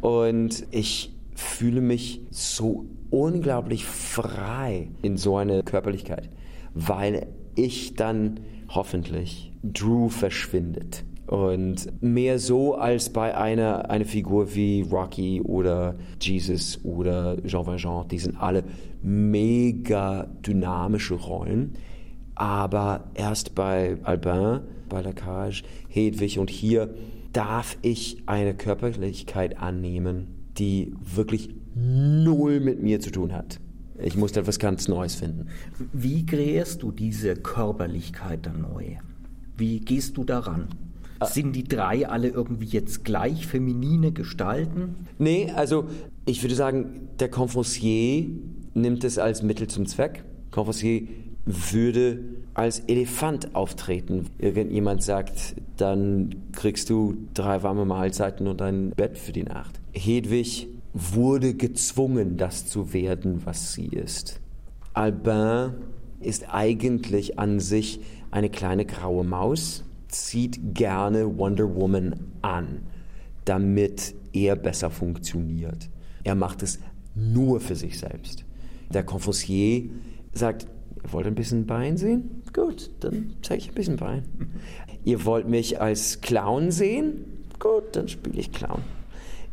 und 0.00 0.66
ich 0.70 1.12
fühle 1.34 1.80
mich 1.80 2.20
so 2.30 2.86
unglaublich 3.10 3.84
frei 3.84 4.88
in 5.02 5.16
so 5.18 5.36
einer 5.36 5.62
Körperlichkeit, 5.62 6.30
weil 6.74 7.26
ich 7.54 7.94
dann 7.94 8.40
hoffentlich, 8.74 9.52
Drew 9.62 10.08
verschwindet. 10.08 11.04
Und 11.26 12.02
mehr 12.02 12.38
so 12.38 12.74
als 12.74 13.10
bei 13.10 13.36
einer 13.36 13.88
eine 13.88 14.04
Figur 14.04 14.54
wie 14.54 14.82
Rocky 14.82 15.40
oder 15.40 15.94
Jesus 16.20 16.78
oder 16.84 17.36
Jean 17.46 17.64
Valjean. 17.66 18.06
Die 18.08 18.18
sind 18.18 18.36
alle 18.36 18.64
mega 19.02 20.24
dynamische 20.46 21.14
Rollen. 21.14 21.74
Aber 22.34 23.04
erst 23.14 23.54
bei 23.54 23.96
Albin, 24.02 24.60
bei 24.88 25.00
Lacage, 25.00 25.62
Hedwig 25.88 26.38
und 26.38 26.50
hier 26.50 26.94
darf 27.32 27.78
ich 27.82 28.22
eine 28.26 28.54
Körperlichkeit 28.54 29.58
annehmen, 29.58 30.26
die 30.58 30.92
wirklich 31.02 31.50
null 31.74 32.60
mit 32.60 32.82
mir 32.82 33.00
zu 33.00 33.10
tun 33.10 33.32
hat. 33.32 33.58
Ich 33.98 34.16
musste 34.16 34.40
etwas 34.40 34.58
ganz 34.58 34.88
Neues 34.88 35.14
finden. 35.14 35.48
Wie 35.92 36.24
kreierst 36.26 36.82
du 36.82 36.92
diese 36.92 37.34
Körperlichkeit 37.36 38.46
dann 38.46 38.62
neu? 38.62 38.96
Wie 39.56 39.80
gehst 39.80 40.16
du 40.16 40.24
daran? 40.24 40.68
Ah. 41.18 41.26
Sind 41.26 41.54
die 41.54 41.64
drei 41.64 42.08
alle 42.08 42.28
irgendwie 42.28 42.66
jetzt 42.66 43.04
gleich 43.04 43.46
feminine 43.46 44.12
Gestalten? 44.12 45.06
Nee, 45.18 45.52
also 45.54 45.84
ich 46.24 46.42
würde 46.42 46.54
sagen, 46.54 47.08
der 47.20 47.28
Confoncier 47.28 48.26
nimmt 48.74 49.04
es 49.04 49.18
als 49.18 49.42
Mittel 49.42 49.68
zum 49.68 49.86
Zweck. 49.86 50.24
Confoncier 50.50 51.02
würde 51.44 52.20
als 52.54 52.80
Elefant 52.80 53.54
auftreten. 53.54 54.26
Irgendjemand 54.38 55.02
sagt, 55.02 55.56
dann 55.76 56.34
kriegst 56.52 56.90
du 56.90 57.16
drei 57.34 57.62
warme 57.62 57.84
Mahlzeiten 57.84 58.46
und 58.46 58.62
ein 58.62 58.90
Bett 58.90 59.18
für 59.18 59.32
die 59.32 59.42
Nacht. 59.42 59.80
Hedwig 59.92 60.68
wurde 60.92 61.54
gezwungen, 61.54 62.36
das 62.36 62.66
zu 62.66 62.92
werden, 62.92 63.44
was 63.44 63.72
sie 63.72 63.86
ist. 63.86 64.40
Albin 64.92 65.72
ist 66.20 66.52
eigentlich 66.52 67.38
an 67.38 67.60
sich 67.60 68.00
eine 68.30 68.50
kleine 68.50 68.84
graue 68.84 69.24
Maus, 69.24 69.84
zieht 70.08 70.74
gerne 70.74 71.38
Wonder 71.38 71.74
Woman 71.74 72.14
an, 72.42 72.82
damit 73.44 74.14
er 74.32 74.56
besser 74.56 74.90
funktioniert. 74.90 75.88
Er 76.24 76.34
macht 76.34 76.62
es 76.62 76.78
nur 77.14 77.60
für 77.60 77.74
sich 77.74 77.98
selbst. 77.98 78.44
Der 78.90 79.02
Confoncier 79.02 79.90
sagt, 80.32 80.66
ihr 81.02 81.12
wollt 81.12 81.26
ein 81.26 81.34
bisschen 81.34 81.66
Bein 81.66 81.96
sehen? 81.96 82.42
Gut, 82.52 82.90
dann 83.00 83.32
zeige 83.42 83.62
ich 83.62 83.68
ein 83.70 83.74
bisschen 83.74 83.96
Bein. 83.96 84.24
Ihr 85.04 85.24
wollt 85.24 85.48
mich 85.48 85.80
als 85.80 86.20
Clown 86.20 86.70
sehen? 86.70 87.24
Gut, 87.58 87.96
dann 87.96 88.06
spiele 88.06 88.38
ich 88.38 88.52
Clown 88.52 88.82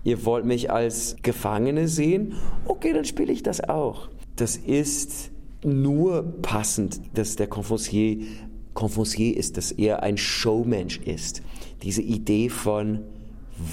ihr 0.04 0.26
wollt 0.26 0.46
mich 0.46 0.72
als 0.72 1.16
Gefangene 1.22 1.88
sehen, 1.88 2.36
okay, 2.66 2.94
dann 2.94 3.06
spiele 3.06 3.32
ich 3.34 3.44
das 3.44 3.62
auch. 3.62 4.10
Das 4.36 4.56
ist 4.56 5.32
nur 5.64 6.24
passend, 6.42 7.02
dass 7.14 7.36
der 7.36 7.48
Confoncier 7.48 8.26
Confoncier 8.74 9.36
ist, 9.36 9.58
dass 9.58 9.74
er 9.74 10.04
ein 10.04 10.16
Showmensch 10.16 11.00
ist. 11.00 11.42
Diese 11.84 12.02
Idee 12.02 12.48
von 12.48 13.02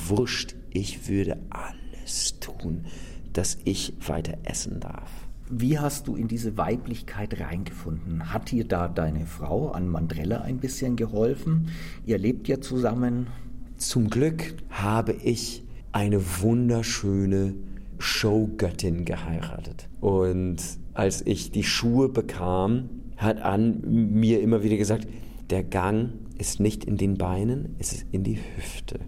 wurscht, 0.09 0.56
ich 0.71 1.09
würde 1.09 1.38
alles 1.50 2.40
tun, 2.40 2.87
dass 3.33 3.59
ich 3.64 3.95
weiter 4.04 4.38
essen 4.42 4.80
darf. 4.80 5.11
Wie 5.49 5.78
hast 5.78 6.09
du 6.09 6.16
in 6.16 6.26
diese 6.26 6.56
Weiblichkeit 6.56 7.38
reingefunden? 7.40 8.33
Hat 8.33 8.50
dir 8.50 8.64
da 8.64 8.88
deine 8.88 9.26
Frau 9.26 9.71
an 9.71 9.88
Mandrella 9.88 10.40
ein 10.40 10.59
bisschen 10.59 10.97
geholfen? 10.97 11.68
Ihr 12.04 12.18
lebt 12.18 12.49
ja 12.49 12.61
zusammen. 12.61 13.28
Zum 13.76 14.11
Glück 14.11 14.54
habe 14.71 15.12
ich 15.12 15.62
eine 15.96 16.20
wunderschöne 16.42 17.54
Showgöttin 17.96 19.06
geheiratet. 19.06 19.88
Und 20.02 20.58
als 20.92 21.26
ich 21.26 21.52
die 21.52 21.62
Schuhe 21.62 22.10
bekam, 22.10 22.90
hat 23.16 23.40
Ann 23.40 23.80
mir 24.12 24.42
immer 24.42 24.62
wieder 24.62 24.76
gesagt, 24.76 25.08
der 25.48 25.64
Gang 25.64 26.10
ist 26.36 26.60
nicht 26.60 26.84
in 26.84 26.98
den 26.98 27.16
Beinen, 27.16 27.76
es 27.78 27.94
ist 27.94 28.06
in 28.12 28.24
die 28.24 28.36
Hüfte. 28.36 29.00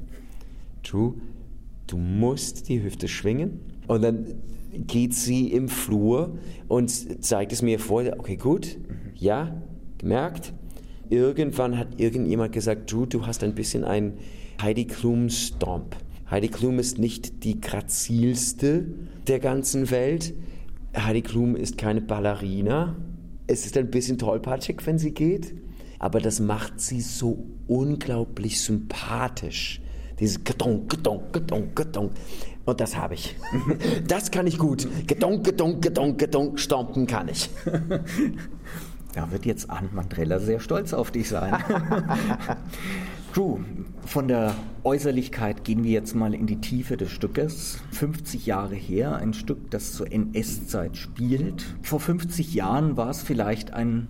Drew, 0.82 1.16
du 1.88 1.98
musst 1.98 2.70
die 2.70 2.82
Hüfte 2.82 3.06
schwingen. 3.06 3.60
Und 3.86 4.00
dann 4.00 4.24
geht 4.72 5.12
sie 5.12 5.52
im 5.52 5.68
Flur 5.68 6.38
und 6.68 7.22
zeigt 7.22 7.52
es 7.52 7.60
mir 7.60 7.80
vor. 7.80 8.02
Okay, 8.16 8.36
gut, 8.36 8.78
ja, 9.14 9.60
gemerkt. 9.98 10.54
Irgendwann 11.10 11.76
hat 11.76 12.00
irgendjemand 12.00 12.52
gesagt, 12.52 12.90
Drew, 12.90 13.04
du 13.04 13.26
hast 13.26 13.44
ein 13.44 13.54
bisschen 13.54 13.84
ein 13.84 14.14
Heidi 14.62 14.86
Klum 14.86 15.28
Stomp. 15.28 15.94
Heidi 16.30 16.48
Klum 16.48 16.78
ist 16.78 16.98
nicht 16.98 17.44
die 17.44 17.58
grazilste 17.60 18.84
der 19.26 19.40
ganzen 19.40 19.90
Welt. 19.90 20.34
Heidi 20.94 21.22
Klum 21.22 21.56
ist 21.56 21.78
keine 21.78 22.02
Ballerina. 22.02 22.96
Es 23.46 23.64
ist 23.64 23.78
ein 23.78 23.90
bisschen 23.90 24.18
tollpatschig, 24.18 24.84
wenn 24.84 24.98
sie 24.98 25.12
geht, 25.12 25.54
aber 25.98 26.20
das 26.20 26.38
macht 26.38 26.80
sie 26.80 27.00
so 27.00 27.46
unglaublich 27.66 28.60
sympathisch. 28.60 29.80
Dieses 30.20 30.44
Gedong, 30.44 30.86
Gedong, 30.88 31.32
Gedong, 31.32 31.74
Gedong. 31.74 32.10
Und 32.66 32.80
das 32.80 32.96
habe 32.96 33.14
ich. 33.14 33.34
Das 34.06 34.30
kann 34.30 34.46
ich 34.46 34.58
gut. 34.58 34.86
Gedong, 35.06 35.42
Gedong, 35.42 35.80
Gedong, 35.80 36.18
Gedong, 36.18 36.56
stompen 36.58 37.06
kann 37.06 37.28
ich. 37.28 37.48
Da 39.14 39.32
wird 39.32 39.46
jetzt 39.46 39.70
Arndt 39.70 39.94
Mandrella 39.94 40.38
sehr 40.38 40.60
stolz 40.60 40.92
auf 40.92 41.10
dich 41.10 41.30
sein. 41.30 41.56
Drew, 43.32 43.58
von 44.06 44.26
der 44.26 44.54
Äußerlichkeit 44.84 45.62
gehen 45.64 45.84
wir 45.84 45.90
jetzt 45.90 46.14
mal 46.14 46.34
in 46.34 46.46
die 46.46 46.60
Tiefe 46.60 46.96
des 46.96 47.10
Stückes. 47.10 47.80
50 47.92 48.46
Jahre 48.46 48.74
her, 48.74 49.16
ein 49.16 49.34
Stück, 49.34 49.70
das 49.70 49.92
zur 49.92 50.10
NS-Zeit 50.10 50.96
spielt. 50.96 51.64
Vor 51.82 52.00
50 52.00 52.54
Jahren 52.54 52.96
war 52.96 53.10
es 53.10 53.22
vielleicht 53.22 53.72
ein 53.74 54.08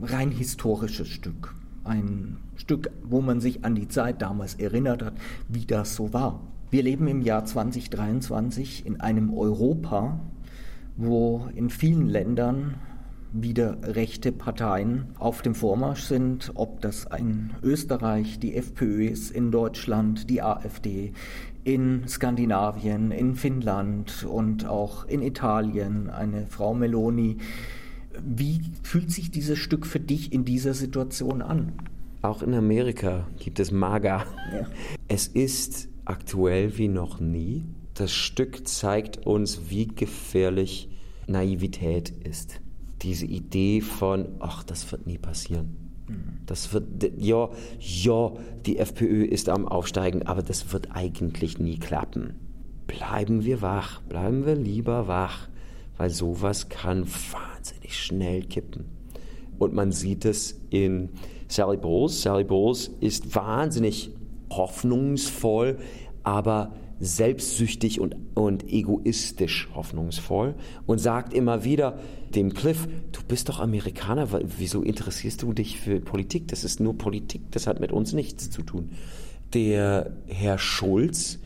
rein 0.00 0.30
historisches 0.30 1.08
Stück. 1.08 1.54
Ein 1.84 2.38
Stück, 2.56 2.90
wo 3.04 3.20
man 3.20 3.40
sich 3.40 3.64
an 3.64 3.74
die 3.74 3.88
Zeit 3.88 4.22
damals 4.22 4.54
erinnert 4.54 5.02
hat, 5.02 5.14
wie 5.48 5.66
das 5.66 5.94
so 5.94 6.12
war. 6.12 6.40
Wir 6.70 6.82
leben 6.82 7.06
im 7.06 7.20
Jahr 7.20 7.44
2023 7.44 8.86
in 8.86 9.00
einem 9.00 9.32
Europa, 9.32 10.20
wo 10.96 11.48
in 11.54 11.70
vielen 11.70 12.06
Ländern 12.08 12.74
wieder 13.34 13.78
rechte 13.82 14.30
Parteien 14.30 15.06
auf 15.18 15.42
dem 15.42 15.54
Vormarsch 15.54 16.04
sind, 16.04 16.52
ob 16.54 16.80
das 16.80 17.08
ein 17.08 17.50
Österreich, 17.62 18.38
die 18.38 18.54
FPÖ 18.54 19.06
ist, 19.06 19.30
in 19.32 19.50
Deutschland, 19.50 20.30
die 20.30 20.40
AfD, 20.40 21.12
in 21.64 22.06
Skandinavien, 22.06 23.10
in 23.10 23.34
Finnland 23.34 24.24
und 24.24 24.66
auch 24.66 25.06
in 25.06 25.20
Italien 25.20 26.10
eine 26.10 26.46
Frau 26.46 26.74
Meloni. 26.74 27.38
Wie 28.24 28.60
fühlt 28.82 29.10
sich 29.10 29.32
dieses 29.32 29.58
Stück 29.58 29.84
für 29.84 30.00
dich 30.00 30.32
in 30.32 30.44
dieser 30.44 30.74
Situation 30.74 31.42
an? 31.42 31.72
Auch 32.22 32.42
in 32.42 32.54
Amerika 32.54 33.26
gibt 33.38 33.58
es 33.58 33.72
MAGA. 33.72 34.24
Ja. 34.52 34.66
Es 35.08 35.26
ist 35.26 35.88
aktuell 36.04 36.78
wie 36.78 36.88
noch 36.88 37.18
nie. 37.18 37.64
Das 37.94 38.12
Stück 38.12 38.68
zeigt 38.68 39.26
uns, 39.26 39.70
wie 39.70 39.88
gefährlich 39.88 40.88
Naivität 41.26 42.10
ist 42.10 42.60
diese 43.02 43.26
Idee 43.26 43.80
von, 43.80 44.28
ach, 44.40 44.62
das 44.62 44.90
wird 44.92 45.06
nie 45.06 45.18
passieren. 45.18 45.84
Das 46.46 46.72
wird, 46.74 47.12
ja, 47.18 47.48
ja, 47.80 48.32
die 48.66 48.78
FPÖ 48.78 49.24
ist 49.24 49.48
am 49.48 49.66
Aufsteigen, 49.66 50.26
aber 50.26 50.42
das 50.42 50.72
wird 50.72 50.88
eigentlich 50.90 51.58
nie 51.58 51.78
klappen. 51.78 52.34
Bleiben 52.86 53.44
wir 53.44 53.62
wach, 53.62 54.02
bleiben 54.02 54.44
wir 54.44 54.54
lieber 54.54 55.08
wach, 55.08 55.48
weil 55.96 56.10
sowas 56.10 56.68
kann 56.68 57.06
wahnsinnig 57.06 57.98
schnell 57.98 58.42
kippen. 58.42 58.84
Und 59.58 59.72
man 59.72 59.92
sieht 59.92 60.26
es 60.26 60.60
in 60.68 61.10
Sally 61.48 61.78
Bowles. 61.78 62.20
Sally 62.20 62.44
Bowles 62.44 62.90
ist 63.00 63.34
wahnsinnig 63.34 64.10
hoffnungsvoll, 64.50 65.78
aber 66.22 66.74
selbstsüchtig 67.00 68.00
und, 68.00 68.16
und 68.34 68.70
egoistisch 68.72 69.68
hoffnungsvoll 69.74 70.54
und 70.86 70.98
sagt 70.98 71.34
immer 71.34 71.64
wieder 71.64 71.98
dem 72.34 72.54
Cliff, 72.54 72.88
du 73.12 73.20
bist 73.26 73.48
doch 73.48 73.60
Amerikaner, 73.60 74.28
wieso 74.58 74.82
interessierst 74.82 75.42
du 75.42 75.52
dich 75.52 75.80
für 75.80 76.00
Politik? 76.00 76.48
Das 76.48 76.64
ist 76.64 76.80
nur 76.80 76.96
Politik, 76.96 77.42
das 77.50 77.66
hat 77.66 77.80
mit 77.80 77.92
uns 77.92 78.12
nichts 78.12 78.50
zu 78.50 78.62
tun. 78.62 78.90
Der 79.52 80.16
Herr 80.26 80.58
Schulz 80.58 81.38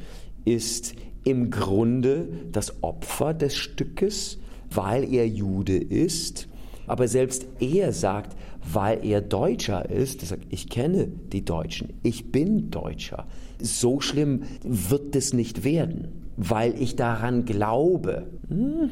ist 0.44 0.94
im 1.24 1.50
Grunde 1.50 2.28
das 2.52 2.82
Opfer 2.82 3.34
des 3.34 3.56
Stückes, 3.56 4.38
weil 4.70 5.12
er 5.12 5.26
Jude 5.26 5.76
ist. 5.76 6.48
Aber 6.88 7.06
selbst 7.06 7.46
er 7.60 7.92
sagt, 7.92 8.36
weil 8.72 9.04
er 9.04 9.20
Deutscher 9.20 9.88
ist, 9.88 10.22
er 10.22 10.28
sagt, 10.28 10.46
ich 10.50 10.68
kenne 10.68 11.06
die 11.06 11.44
Deutschen, 11.44 11.94
ich 12.02 12.32
bin 12.32 12.70
Deutscher 12.70 13.26
so 13.60 14.00
schlimm 14.00 14.44
wird 14.62 15.16
es 15.16 15.32
nicht 15.32 15.64
werden, 15.64 16.30
weil 16.36 16.80
ich 16.80 16.96
daran 16.96 17.44
glaube. 17.44 18.26
Hm, 18.48 18.90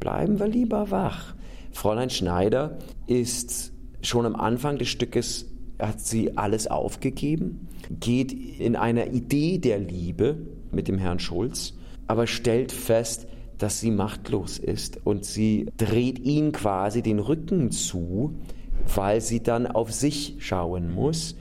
bleiben 0.00 0.38
wir 0.38 0.48
lieber 0.48 0.90
wach. 0.90 1.34
Fräulein 1.72 2.10
Schneider 2.10 2.78
ist 3.06 3.72
schon 4.02 4.26
am 4.26 4.36
Anfang 4.36 4.78
des 4.78 4.88
Stückes, 4.88 5.46
hat 5.78 6.00
sie 6.00 6.36
alles 6.36 6.66
aufgegeben, 6.68 7.68
geht 8.00 8.32
in 8.32 8.76
einer 8.76 9.08
Idee 9.08 9.58
der 9.58 9.78
Liebe 9.78 10.38
mit 10.72 10.88
dem 10.88 10.98
Herrn 10.98 11.18
Schulz, 11.18 11.74
aber 12.06 12.26
stellt 12.26 12.72
fest, 12.72 13.26
dass 13.58 13.80
sie 13.80 13.90
machtlos 13.90 14.58
ist 14.58 15.00
und 15.04 15.24
sie 15.24 15.66
dreht 15.76 16.18
ihn 16.18 16.52
quasi 16.52 17.02
den 17.02 17.18
Rücken 17.18 17.70
zu, 17.70 18.34
weil 18.94 19.20
sie 19.20 19.42
dann 19.42 19.66
auf 19.66 19.92
sich 19.92 20.36
schauen 20.38 20.94
muss 20.94 21.36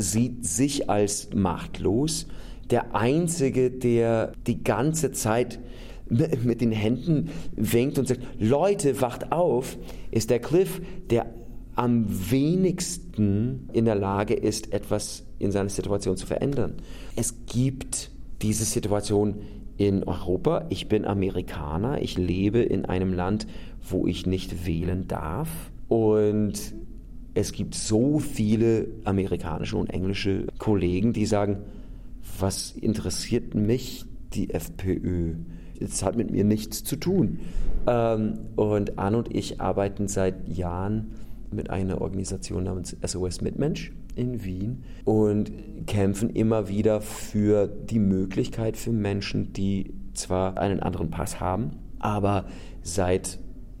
sieht 0.00 0.46
sich 0.46 0.90
als 0.90 1.30
machtlos. 1.34 2.26
Der 2.70 2.94
Einzige, 2.94 3.70
der 3.70 4.32
die 4.46 4.62
ganze 4.62 5.12
Zeit 5.12 5.60
mit 6.08 6.60
den 6.60 6.72
Händen 6.72 7.30
winkt 7.54 7.98
und 7.98 8.08
sagt, 8.08 8.20
Leute, 8.38 9.00
wacht 9.00 9.30
auf, 9.30 9.78
ist 10.10 10.30
der 10.30 10.40
Cliff, 10.40 10.80
der 11.08 11.26
am 11.76 12.06
wenigsten 12.30 13.68
in 13.72 13.84
der 13.84 13.94
Lage 13.94 14.34
ist, 14.34 14.72
etwas 14.72 15.24
in 15.38 15.52
seiner 15.52 15.68
Situation 15.68 16.16
zu 16.16 16.26
verändern. 16.26 16.74
Es 17.14 17.34
gibt 17.46 18.10
diese 18.42 18.64
Situation 18.64 19.36
in 19.80 20.04
Europa. 20.04 20.66
Ich 20.68 20.88
bin 20.88 21.06
Amerikaner, 21.06 22.02
ich 22.02 22.18
lebe 22.18 22.58
in 22.58 22.84
einem 22.84 23.14
Land, 23.14 23.46
wo 23.88 24.06
ich 24.06 24.26
nicht 24.26 24.66
wählen 24.66 25.08
darf. 25.08 25.48
Und 25.88 26.74
es 27.32 27.52
gibt 27.52 27.74
so 27.74 28.18
viele 28.18 28.88
amerikanische 29.04 29.78
und 29.78 29.88
englische 29.88 30.48
Kollegen, 30.58 31.14
die 31.14 31.24
sagen, 31.24 31.60
was 32.38 32.72
interessiert 32.72 33.54
mich 33.54 34.04
die 34.34 34.50
FPÖ? 34.50 35.36
Es 35.80 36.02
hat 36.02 36.14
mit 36.14 36.30
mir 36.30 36.44
nichts 36.44 36.84
zu 36.84 36.96
tun. 36.96 37.38
Ähm, 37.86 38.38
und 38.56 38.98
Anne 38.98 39.16
und 39.16 39.34
ich 39.34 39.62
arbeiten 39.62 40.08
seit 40.08 40.46
Jahren 40.46 41.12
mit 41.50 41.70
einer 41.70 42.02
Organisation 42.02 42.64
namens 42.64 42.94
SOS 43.02 43.40
Mitmensch 43.40 43.92
in 44.16 44.44
Wien 44.44 44.84
und 45.04 45.52
kämpfen 45.86 46.30
immer 46.30 46.68
wieder 46.68 47.00
für 47.00 47.66
die 47.66 47.98
Möglichkeit 47.98 48.76
für 48.76 48.92
Menschen, 48.92 49.52
die 49.52 49.94
zwar 50.14 50.58
einen 50.58 50.80
anderen 50.80 51.10
Pass 51.10 51.40
haben, 51.40 51.78
aber 51.98 52.46
seit 52.82 53.38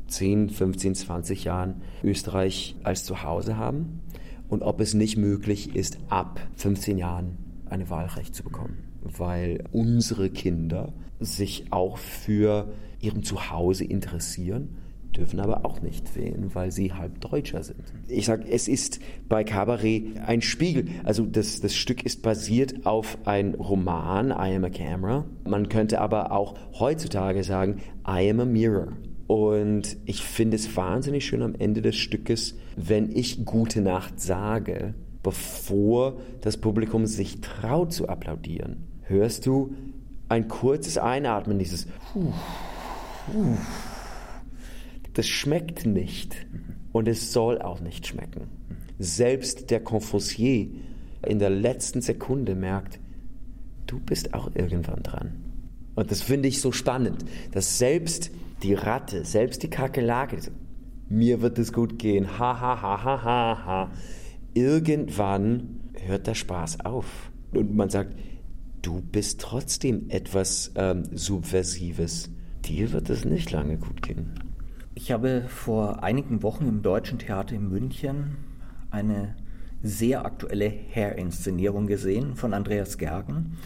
10, 0.08 0.50
15, 0.50 0.94
20 0.94 1.44
Jahren 1.44 1.82
Österreich 2.02 2.76
als 2.82 3.04
Zuhause 3.04 3.56
haben 3.56 4.00
und 4.48 4.62
ob 4.62 4.80
es 4.80 4.94
nicht 4.94 5.16
möglich 5.16 5.76
ist, 5.76 5.98
ab 6.08 6.40
15 6.56 6.98
Jahren 6.98 7.38
ein 7.66 7.88
Wahlrecht 7.88 8.34
zu 8.34 8.42
bekommen, 8.42 8.78
weil 9.02 9.64
unsere 9.72 10.30
Kinder 10.30 10.92
sich 11.20 11.66
auch 11.70 11.98
für 11.98 12.72
ihrem 13.00 13.22
Zuhause 13.22 13.84
interessieren, 13.84 14.76
dürfen 15.16 15.40
aber 15.40 15.64
auch 15.64 15.82
nicht 15.82 16.16
wählen, 16.16 16.50
weil 16.54 16.70
sie 16.70 16.92
halb 16.92 17.20
Deutscher 17.20 17.62
sind. 17.62 17.82
Ich 18.08 18.26
sage, 18.26 18.44
es 18.48 18.68
ist 18.68 19.00
bei 19.28 19.44
Cabaret 19.44 20.18
ein 20.26 20.42
Spiegel. 20.42 20.86
Also 21.04 21.24
das, 21.26 21.60
das 21.60 21.74
Stück 21.74 22.04
ist 22.04 22.22
basiert 22.22 22.86
auf 22.86 23.18
einem 23.26 23.54
Roman, 23.54 24.30
I 24.30 24.56
Am 24.56 24.64
a 24.64 24.70
Camera. 24.70 25.24
Man 25.44 25.68
könnte 25.68 26.00
aber 26.00 26.32
auch 26.32 26.54
heutzutage 26.78 27.44
sagen, 27.44 27.80
I 28.06 28.30
Am 28.30 28.40
a 28.40 28.44
Mirror. 28.44 28.92
Und 29.26 29.96
ich 30.06 30.24
finde 30.24 30.56
es 30.56 30.76
wahnsinnig 30.76 31.24
schön 31.24 31.42
am 31.42 31.54
Ende 31.54 31.82
des 31.82 31.96
Stückes, 31.96 32.56
wenn 32.76 33.14
ich 33.14 33.44
Gute 33.44 33.80
Nacht 33.80 34.20
sage, 34.20 34.94
bevor 35.22 36.16
das 36.40 36.56
Publikum 36.56 37.06
sich 37.06 37.40
traut 37.40 37.92
zu 37.92 38.08
applaudieren. 38.08 38.88
Hörst 39.02 39.46
du 39.46 39.74
ein 40.28 40.48
kurzes 40.48 40.98
Einatmen, 40.98 41.58
dieses 41.58 41.86
Das 45.20 45.28
schmeckt 45.28 45.84
nicht 45.84 46.34
und 46.92 47.06
es 47.06 47.34
soll 47.34 47.60
auch 47.60 47.80
nicht 47.80 48.06
schmecken. 48.06 48.48
Selbst 48.98 49.70
der 49.70 49.80
Confusier 49.80 50.68
in 51.26 51.38
der 51.38 51.50
letzten 51.50 52.00
Sekunde 52.00 52.54
merkt, 52.54 52.98
du 53.86 54.00
bist 54.00 54.32
auch 54.32 54.50
irgendwann 54.54 55.02
dran. 55.02 55.32
Und 55.94 56.10
das 56.10 56.22
finde 56.22 56.48
ich 56.48 56.62
so 56.62 56.72
spannend, 56.72 57.22
dass 57.52 57.76
selbst 57.76 58.30
die 58.62 58.72
Ratte, 58.72 59.26
selbst 59.26 59.62
die 59.62 59.68
Kakerlake, 59.68 60.38
mir 61.10 61.42
wird 61.42 61.58
es 61.58 61.74
gut 61.74 61.98
gehen, 61.98 62.38
ha, 62.38 62.58
ha, 62.58 62.80
ha, 62.80 63.04
ha, 63.04 63.22
ha, 63.22 63.66
ha. 63.66 63.90
Irgendwann 64.54 65.80
hört 66.06 66.28
der 66.28 66.34
Spaß 66.34 66.80
auf. 66.86 67.30
Und 67.52 67.76
man 67.76 67.90
sagt, 67.90 68.16
du 68.80 69.02
bist 69.02 69.42
trotzdem 69.42 70.08
etwas 70.08 70.72
ähm, 70.76 71.10
Subversives. 71.12 72.30
Dir 72.64 72.92
wird 72.92 73.10
es 73.10 73.26
nicht 73.26 73.50
lange 73.50 73.76
gut 73.76 74.00
gehen. 74.00 74.49
Ich 74.94 75.12
habe 75.12 75.44
vor 75.46 76.02
einigen 76.02 76.42
Wochen 76.42 76.66
im 76.66 76.82
Deutschen 76.82 77.20
Theater 77.20 77.54
in 77.54 77.68
München 77.68 78.38
eine 78.90 79.36
sehr 79.82 80.24
aktuelle 80.24 80.68
Hair-Inszenierung 80.68 81.86
gesehen 81.86 82.34
von 82.34 82.52
Andreas 82.52 82.98
Gergen. 82.98 83.56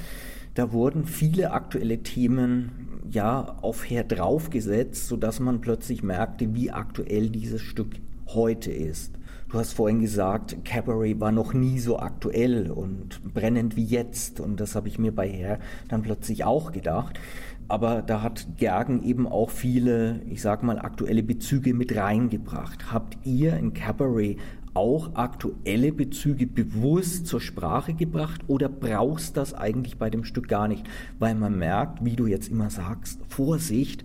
Da 0.52 0.70
wurden 0.70 1.06
viele 1.06 1.52
aktuelle 1.52 2.02
Themen 2.02 3.00
ja 3.10 3.56
auf 3.62 3.88
Her 3.88 4.04
draufgesetzt, 4.04 5.08
sodass 5.08 5.40
man 5.40 5.62
plötzlich 5.62 6.02
merkte, 6.02 6.54
wie 6.54 6.70
aktuell 6.70 7.30
dieses 7.30 7.62
Stück 7.62 7.96
heute 8.28 8.70
ist. 8.70 9.14
Du 9.54 9.60
hast 9.60 9.74
vorhin 9.74 10.00
gesagt, 10.00 10.64
Cabaret 10.64 11.20
war 11.20 11.30
noch 11.30 11.54
nie 11.54 11.78
so 11.78 12.00
aktuell 12.00 12.72
und 12.72 13.22
brennend 13.34 13.76
wie 13.76 13.84
jetzt. 13.84 14.40
Und 14.40 14.58
das 14.58 14.74
habe 14.74 14.88
ich 14.88 14.98
mir 14.98 15.14
bei 15.14 15.28
Herr 15.28 15.60
dann 15.86 16.02
plötzlich 16.02 16.42
auch 16.42 16.72
gedacht. 16.72 17.20
Aber 17.68 18.02
da 18.02 18.20
hat 18.20 18.48
Gergen 18.56 19.04
eben 19.04 19.28
auch 19.28 19.50
viele, 19.50 20.20
ich 20.28 20.42
sag 20.42 20.64
mal, 20.64 20.80
aktuelle 20.80 21.22
Bezüge 21.22 21.72
mit 21.72 21.94
reingebracht. 21.94 22.92
Habt 22.92 23.16
ihr 23.24 23.56
in 23.56 23.74
Cabaret 23.74 24.38
auch 24.74 25.14
aktuelle 25.14 25.92
Bezüge 25.92 26.48
bewusst 26.48 27.28
zur 27.28 27.40
Sprache 27.40 27.94
gebracht 27.94 28.40
oder 28.48 28.68
brauchst 28.68 29.36
das 29.36 29.54
eigentlich 29.54 29.98
bei 29.98 30.10
dem 30.10 30.24
Stück 30.24 30.48
gar 30.48 30.66
nicht? 30.66 30.84
Weil 31.20 31.36
man 31.36 31.56
merkt, 31.56 32.04
wie 32.04 32.16
du 32.16 32.26
jetzt 32.26 32.48
immer 32.48 32.70
sagst, 32.70 33.20
Vorsicht, 33.28 34.04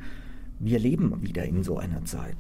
wir 0.60 0.78
leben 0.78 1.24
wieder 1.24 1.44
in 1.46 1.64
so 1.64 1.80
einer 1.80 2.06
Zeit. 2.06 2.38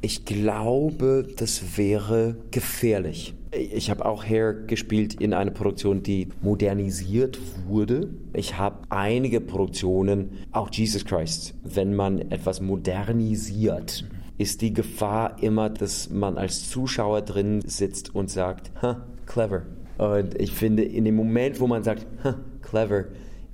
Ich 0.00 0.24
glaube, 0.24 1.26
das 1.36 1.76
wäre 1.76 2.36
gefährlich. 2.52 3.34
Ich 3.50 3.90
habe 3.90 4.06
auch 4.06 4.24
Hair 4.24 4.54
gespielt 4.54 5.14
in 5.14 5.34
einer 5.34 5.50
Produktion, 5.50 6.04
die 6.04 6.28
modernisiert 6.40 7.40
wurde. 7.66 8.10
Ich 8.32 8.56
habe 8.58 8.78
einige 8.90 9.40
Produktionen, 9.40 10.38
auch 10.52 10.70
Jesus 10.70 11.04
Christ, 11.04 11.54
wenn 11.64 11.96
man 11.96 12.30
etwas 12.30 12.60
modernisiert, 12.60 14.04
ist 14.36 14.62
die 14.62 14.72
Gefahr 14.72 15.42
immer, 15.42 15.68
dass 15.68 16.10
man 16.10 16.38
als 16.38 16.70
Zuschauer 16.70 17.22
drin 17.22 17.60
sitzt 17.66 18.14
und 18.14 18.30
sagt, 18.30 18.70
ha, 18.80 19.04
clever. 19.26 19.62
Und 19.96 20.40
ich 20.40 20.52
finde, 20.52 20.84
in 20.84 21.06
dem 21.06 21.16
Moment, 21.16 21.58
wo 21.58 21.66
man 21.66 21.82
sagt, 21.82 22.06
ha, 22.22 22.36
clever, 22.62 23.06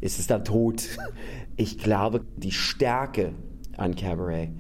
ist 0.03 0.19
es 0.19 0.27
dann 0.27 0.45
tot. 0.45 0.85
Ich 1.57 1.79
glaube, 1.79 2.23
die 2.37 2.51
Stärke 2.51 3.33
an 3.77 3.95
Cabaret 3.95 4.51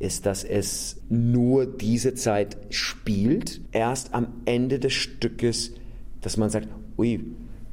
ist, 0.00 0.26
dass 0.26 0.42
es 0.42 1.00
nur 1.08 1.66
diese 1.66 2.14
Zeit 2.14 2.56
spielt. 2.70 3.60
Erst 3.70 4.12
am 4.14 4.28
Ende 4.46 4.80
des 4.80 4.94
Stückes, 4.94 5.74
dass 6.20 6.36
man 6.36 6.50
sagt, 6.50 6.68
ui, 6.98 7.20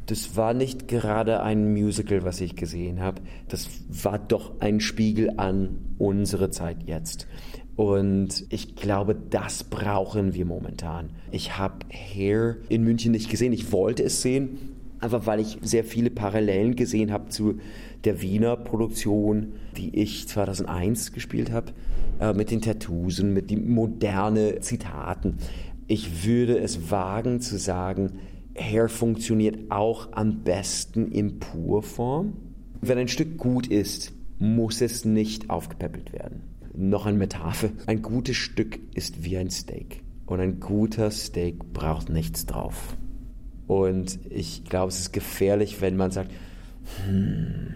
das 0.06 0.38
war 0.38 0.54
nicht 0.54 0.88
gerade 0.88 1.42
ein 1.42 1.74
Musical, 1.74 2.24
was 2.24 2.40
ich 2.40 2.56
gesehen 2.56 3.00
habe. 3.00 3.22
Das 3.48 3.68
war 3.90 4.20
doch 4.20 4.60
ein 4.62 4.80
Spiegel 4.80 5.34
an 5.38 5.80
unsere 5.98 6.50
Zeit 6.50 6.84
jetzt. 6.86 7.28
Und 7.76 8.46
ich 8.50 8.76
glaube, 8.76 9.16
das 9.16 9.64
brauchen 9.64 10.34
wir 10.34 10.46
momentan. 10.46 11.12
Ich 11.32 11.58
habe 11.58 11.86
Hair 11.92 12.58
in 12.70 12.84
München 12.84 13.12
nicht 13.12 13.30
gesehen. 13.30 13.54
Ich 13.54 13.72
wollte 13.72 14.04
es 14.04 14.22
sehen, 14.22 14.77
einfach 15.00 15.26
weil 15.26 15.40
ich 15.40 15.58
sehr 15.62 15.84
viele 15.84 16.10
Parallelen 16.10 16.76
gesehen 16.76 17.12
habe 17.12 17.30
zu 17.30 17.60
der 18.04 18.22
Wiener 18.22 18.56
Produktion, 18.56 19.54
die 19.76 20.00
ich 20.00 20.28
2001 20.28 21.12
gespielt 21.12 21.52
habe, 21.52 21.74
äh, 22.20 22.34
mit 22.34 22.52
den 22.52 22.62
Tattoos 22.62 23.20
und 23.20 23.34
mit 23.34 23.52
den 23.52 23.70
modernen 23.70 24.62
Zitaten. 24.62 25.38
Ich 25.88 26.26
würde 26.26 26.58
es 26.58 26.92
wagen 26.92 27.42
zu 27.42 27.58
sagen, 27.58 28.20
Hair 28.58 28.90
funktioniert 28.90 29.72
auch 29.72 30.10
am 30.14 30.44
besten 30.44 31.12
in 31.12 31.40
Purform. 31.40 32.34
Wenn 32.82 32.98
ein 32.98 33.08
Stück 33.08 33.38
gut 33.38 33.68
ist, 33.68 34.14
muss 34.40 34.82
es 34.82 35.06
nicht 35.06 35.50
aufgepäppelt 35.50 36.14
werden. 36.14 36.44
Noch 36.76 37.06
ein 37.06 37.18
Metapher. 37.18 37.70
Ein 37.88 38.02
gutes 38.02 38.36
Stück 38.36 38.80
ist 38.94 39.24
wie 39.24 39.38
ein 39.38 39.50
Steak. 39.50 40.04
Und 40.26 40.40
ein 40.40 40.60
guter 40.60 41.10
Steak 41.10 41.74
braucht 41.74 42.10
nichts 42.10 42.46
drauf. 42.46 42.98
Und 43.68 44.20
ich 44.30 44.64
glaube, 44.64 44.90
es 44.90 45.00
ist 45.00 45.14
gefährlich, 45.14 45.82
wenn 45.82 45.98
man 45.98 46.12
sagt, 46.12 46.32
hm, 47.06 47.76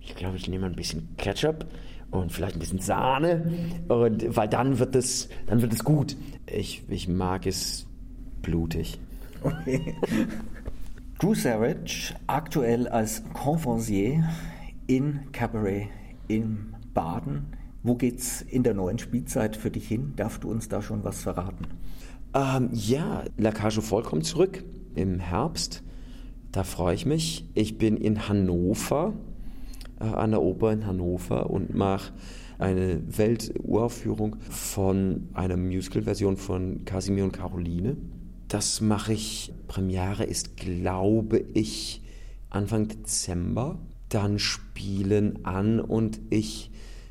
ich 0.00 0.14
glaube, 0.14 0.36
ich 0.36 0.48
nehme 0.48 0.66
ein 0.66 0.76
bisschen 0.76 1.08
Ketchup 1.16 1.66
und 2.10 2.30
vielleicht 2.32 2.56
ein 2.56 2.60
bisschen 2.60 2.78
Sahne, 2.78 3.50
und, 3.88 4.36
weil 4.36 4.48
dann 4.48 4.78
wird 4.78 4.94
es, 4.94 5.28
dann 5.46 5.62
wird 5.62 5.72
es 5.72 5.82
gut. 5.82 6.16
Ich, 6.46 6.82
ich 6.88 7.08
mag 7.08 7.46
es 7.46 7.86
blutig. 8.42 9.00
Okay. 9.42 9.94
Drew 11.18 11.34
Savage, 11.34 12.14
aktuell 12.26 12.86
als 12.88 13.22
Conferencier 13.32 14.28
in 14.86 15.32
Cabaret 15.32 15.88
in 16.28 16.74
Baden. 16.94 17.56
Wo 17.82 17.94
geht's 17.94 18.42
in 18.42 18.62
der 18.62 18.74
neuen 18.74 18.98
Spielzeit 18.98 19.56
für 19.56 19.70
dich 19.70 19.88
hin? 19.88 20.12
Darfst 20.16 20.44
du 20.44 20.50
uns 20.50 20.68
da 20.68 20.82
schon 20.82 21.04
was 21.04 21.22
verraten? 21.22 21.66
Ähm, 22.34 22.70
ja, 22.72 23.24
La 23.36 23.52
Cage 23.52 23.80
vollkommen 23.80 24.22
zurück 24.22 24.62
im 24.98 25.20
Herbst. 25.20 25.82
Da 26.52 26.64
freue 26.64 26.94
ich 26.94 27.06
mich. 27.06 27.46
Ich 27.54 27.78
bin 27.78 27.96
in 27.96 28.28
Hannover, 28.28 29.12
äh, 30.00 30.04
an 30.04 30.32
der 30.32 30.42
Oper 30.42 30.72
in 30.72 30.86
Hannover 30.86 31.50
und 31.50 31.74
mache 31.74 32.12
eine 32.58 33.00
Welturaufführung 33.16 34.36
von 34.50 35.28
einer 35.34 35.56
Musical-Version 35.56 36.36
von 36.36 36.84
Casimir 36.84 37.24
und 37.24 37.32
Caroline. 37.32 37.96
Das 38.48 38.80
mache 38.80 39.12
ich, 39.12 39.52
Premiere 39.68 40.24
ist, 40.24 40.56
glaube 40.56 41.44
ich, 41.54 42.02
Anfang 42.50 42.88
Dezember. 42.88 43.78
Dann 44.08 44.38
spielen 44.38 45.44
Ann 45.44 45.80
und 45.80 46.18
ich 46.30 46.70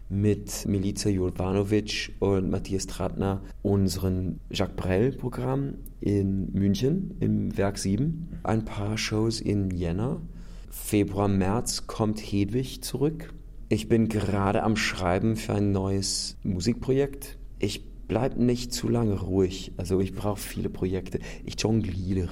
mit 0.09 0.65
Milica 0.67 1.09
Jovanovic 1.09 2.13
und 2.19 2.49
Matthias 2.49 2.87
Tratner 2.87 3.41
unseren 3.61 4.39
Jacques 4.49 4.75
Brel-Programm 4.75 5.75
in 5.99 6.51
München 6.53 7.17
im 7.19 7.57
Werk 7.57 7.77
7. 7.77 8.39
Ein 8.43 8.65
paar 8.65 8.97
Shows 8.97 9.41
in 9.41 9.71
Jänner. 9.71 10.21
Februar, 10.69 11.27
März 11.27 11.87
kommt 11.87 12.19
Hedwig 12.19 12.83
zurück. 12.83 13.33
Ich 13.69 13.89
bin 13.89 14.07
gerade 14.07 14.63
am 14.63 14.77
Schreiben 14.77 15.35
für 15.35 15.55
ein 15.55 15.71
neues 15.71 16.37
Musikprojekt. 16.43 17.37
Ich 17.59 17.85
bleibe 18.07 18.41
nicht 18.41 18.73
zu 18.73 18.87
lange 18.87 19.19
ruhig. 19.19 19.73
Also 19.75 19.99
ich 19.99 20.13
brauche 20.13 20.39
viele 20.39 20.69
Projekte. 20.69 21.19
Ich 21.45 21.59
jongliere 21.59 22.29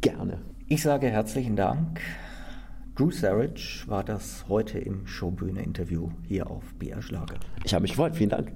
gerne. 0.00 0.40
Ich 0.68 0.82
sage 0.82 1.08
herzlichen 1.08 1.56
Dank. 1.56 2.00
Drew 2.96 3.10
Sarich 3.10 3.86
war 3.88 4.02
das 4.02 4.46
heute 4.48 4.78
im 4.78 5.06
Showbühne-Interview 5.06 6.08
hier 6.26 6.50
auf 6.50 6.64
BR 6.78 7.02
Schlager. 7.02 7.34
Ich 7.62 7.74
habe 7.74 7.82
mich 7.82 7.90
gefreut. 7.90 8.16
Vielen 8.16 8.30
Dank. 8.30 8.50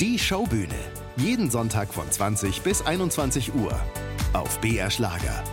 Die 0.00 0.18
Showbühne. 0.18 0.74
Jeden 1.16 1.48
Sonntag 1.48 1.94
von 1.94 2.10
20 2.10 2.62
bis 2.62 2.84
21 2.84 3.54
Uhr 3.54 3.78
auf 4.32 4.60
BR 4.60 4.90
Schlager. 4.90 5.44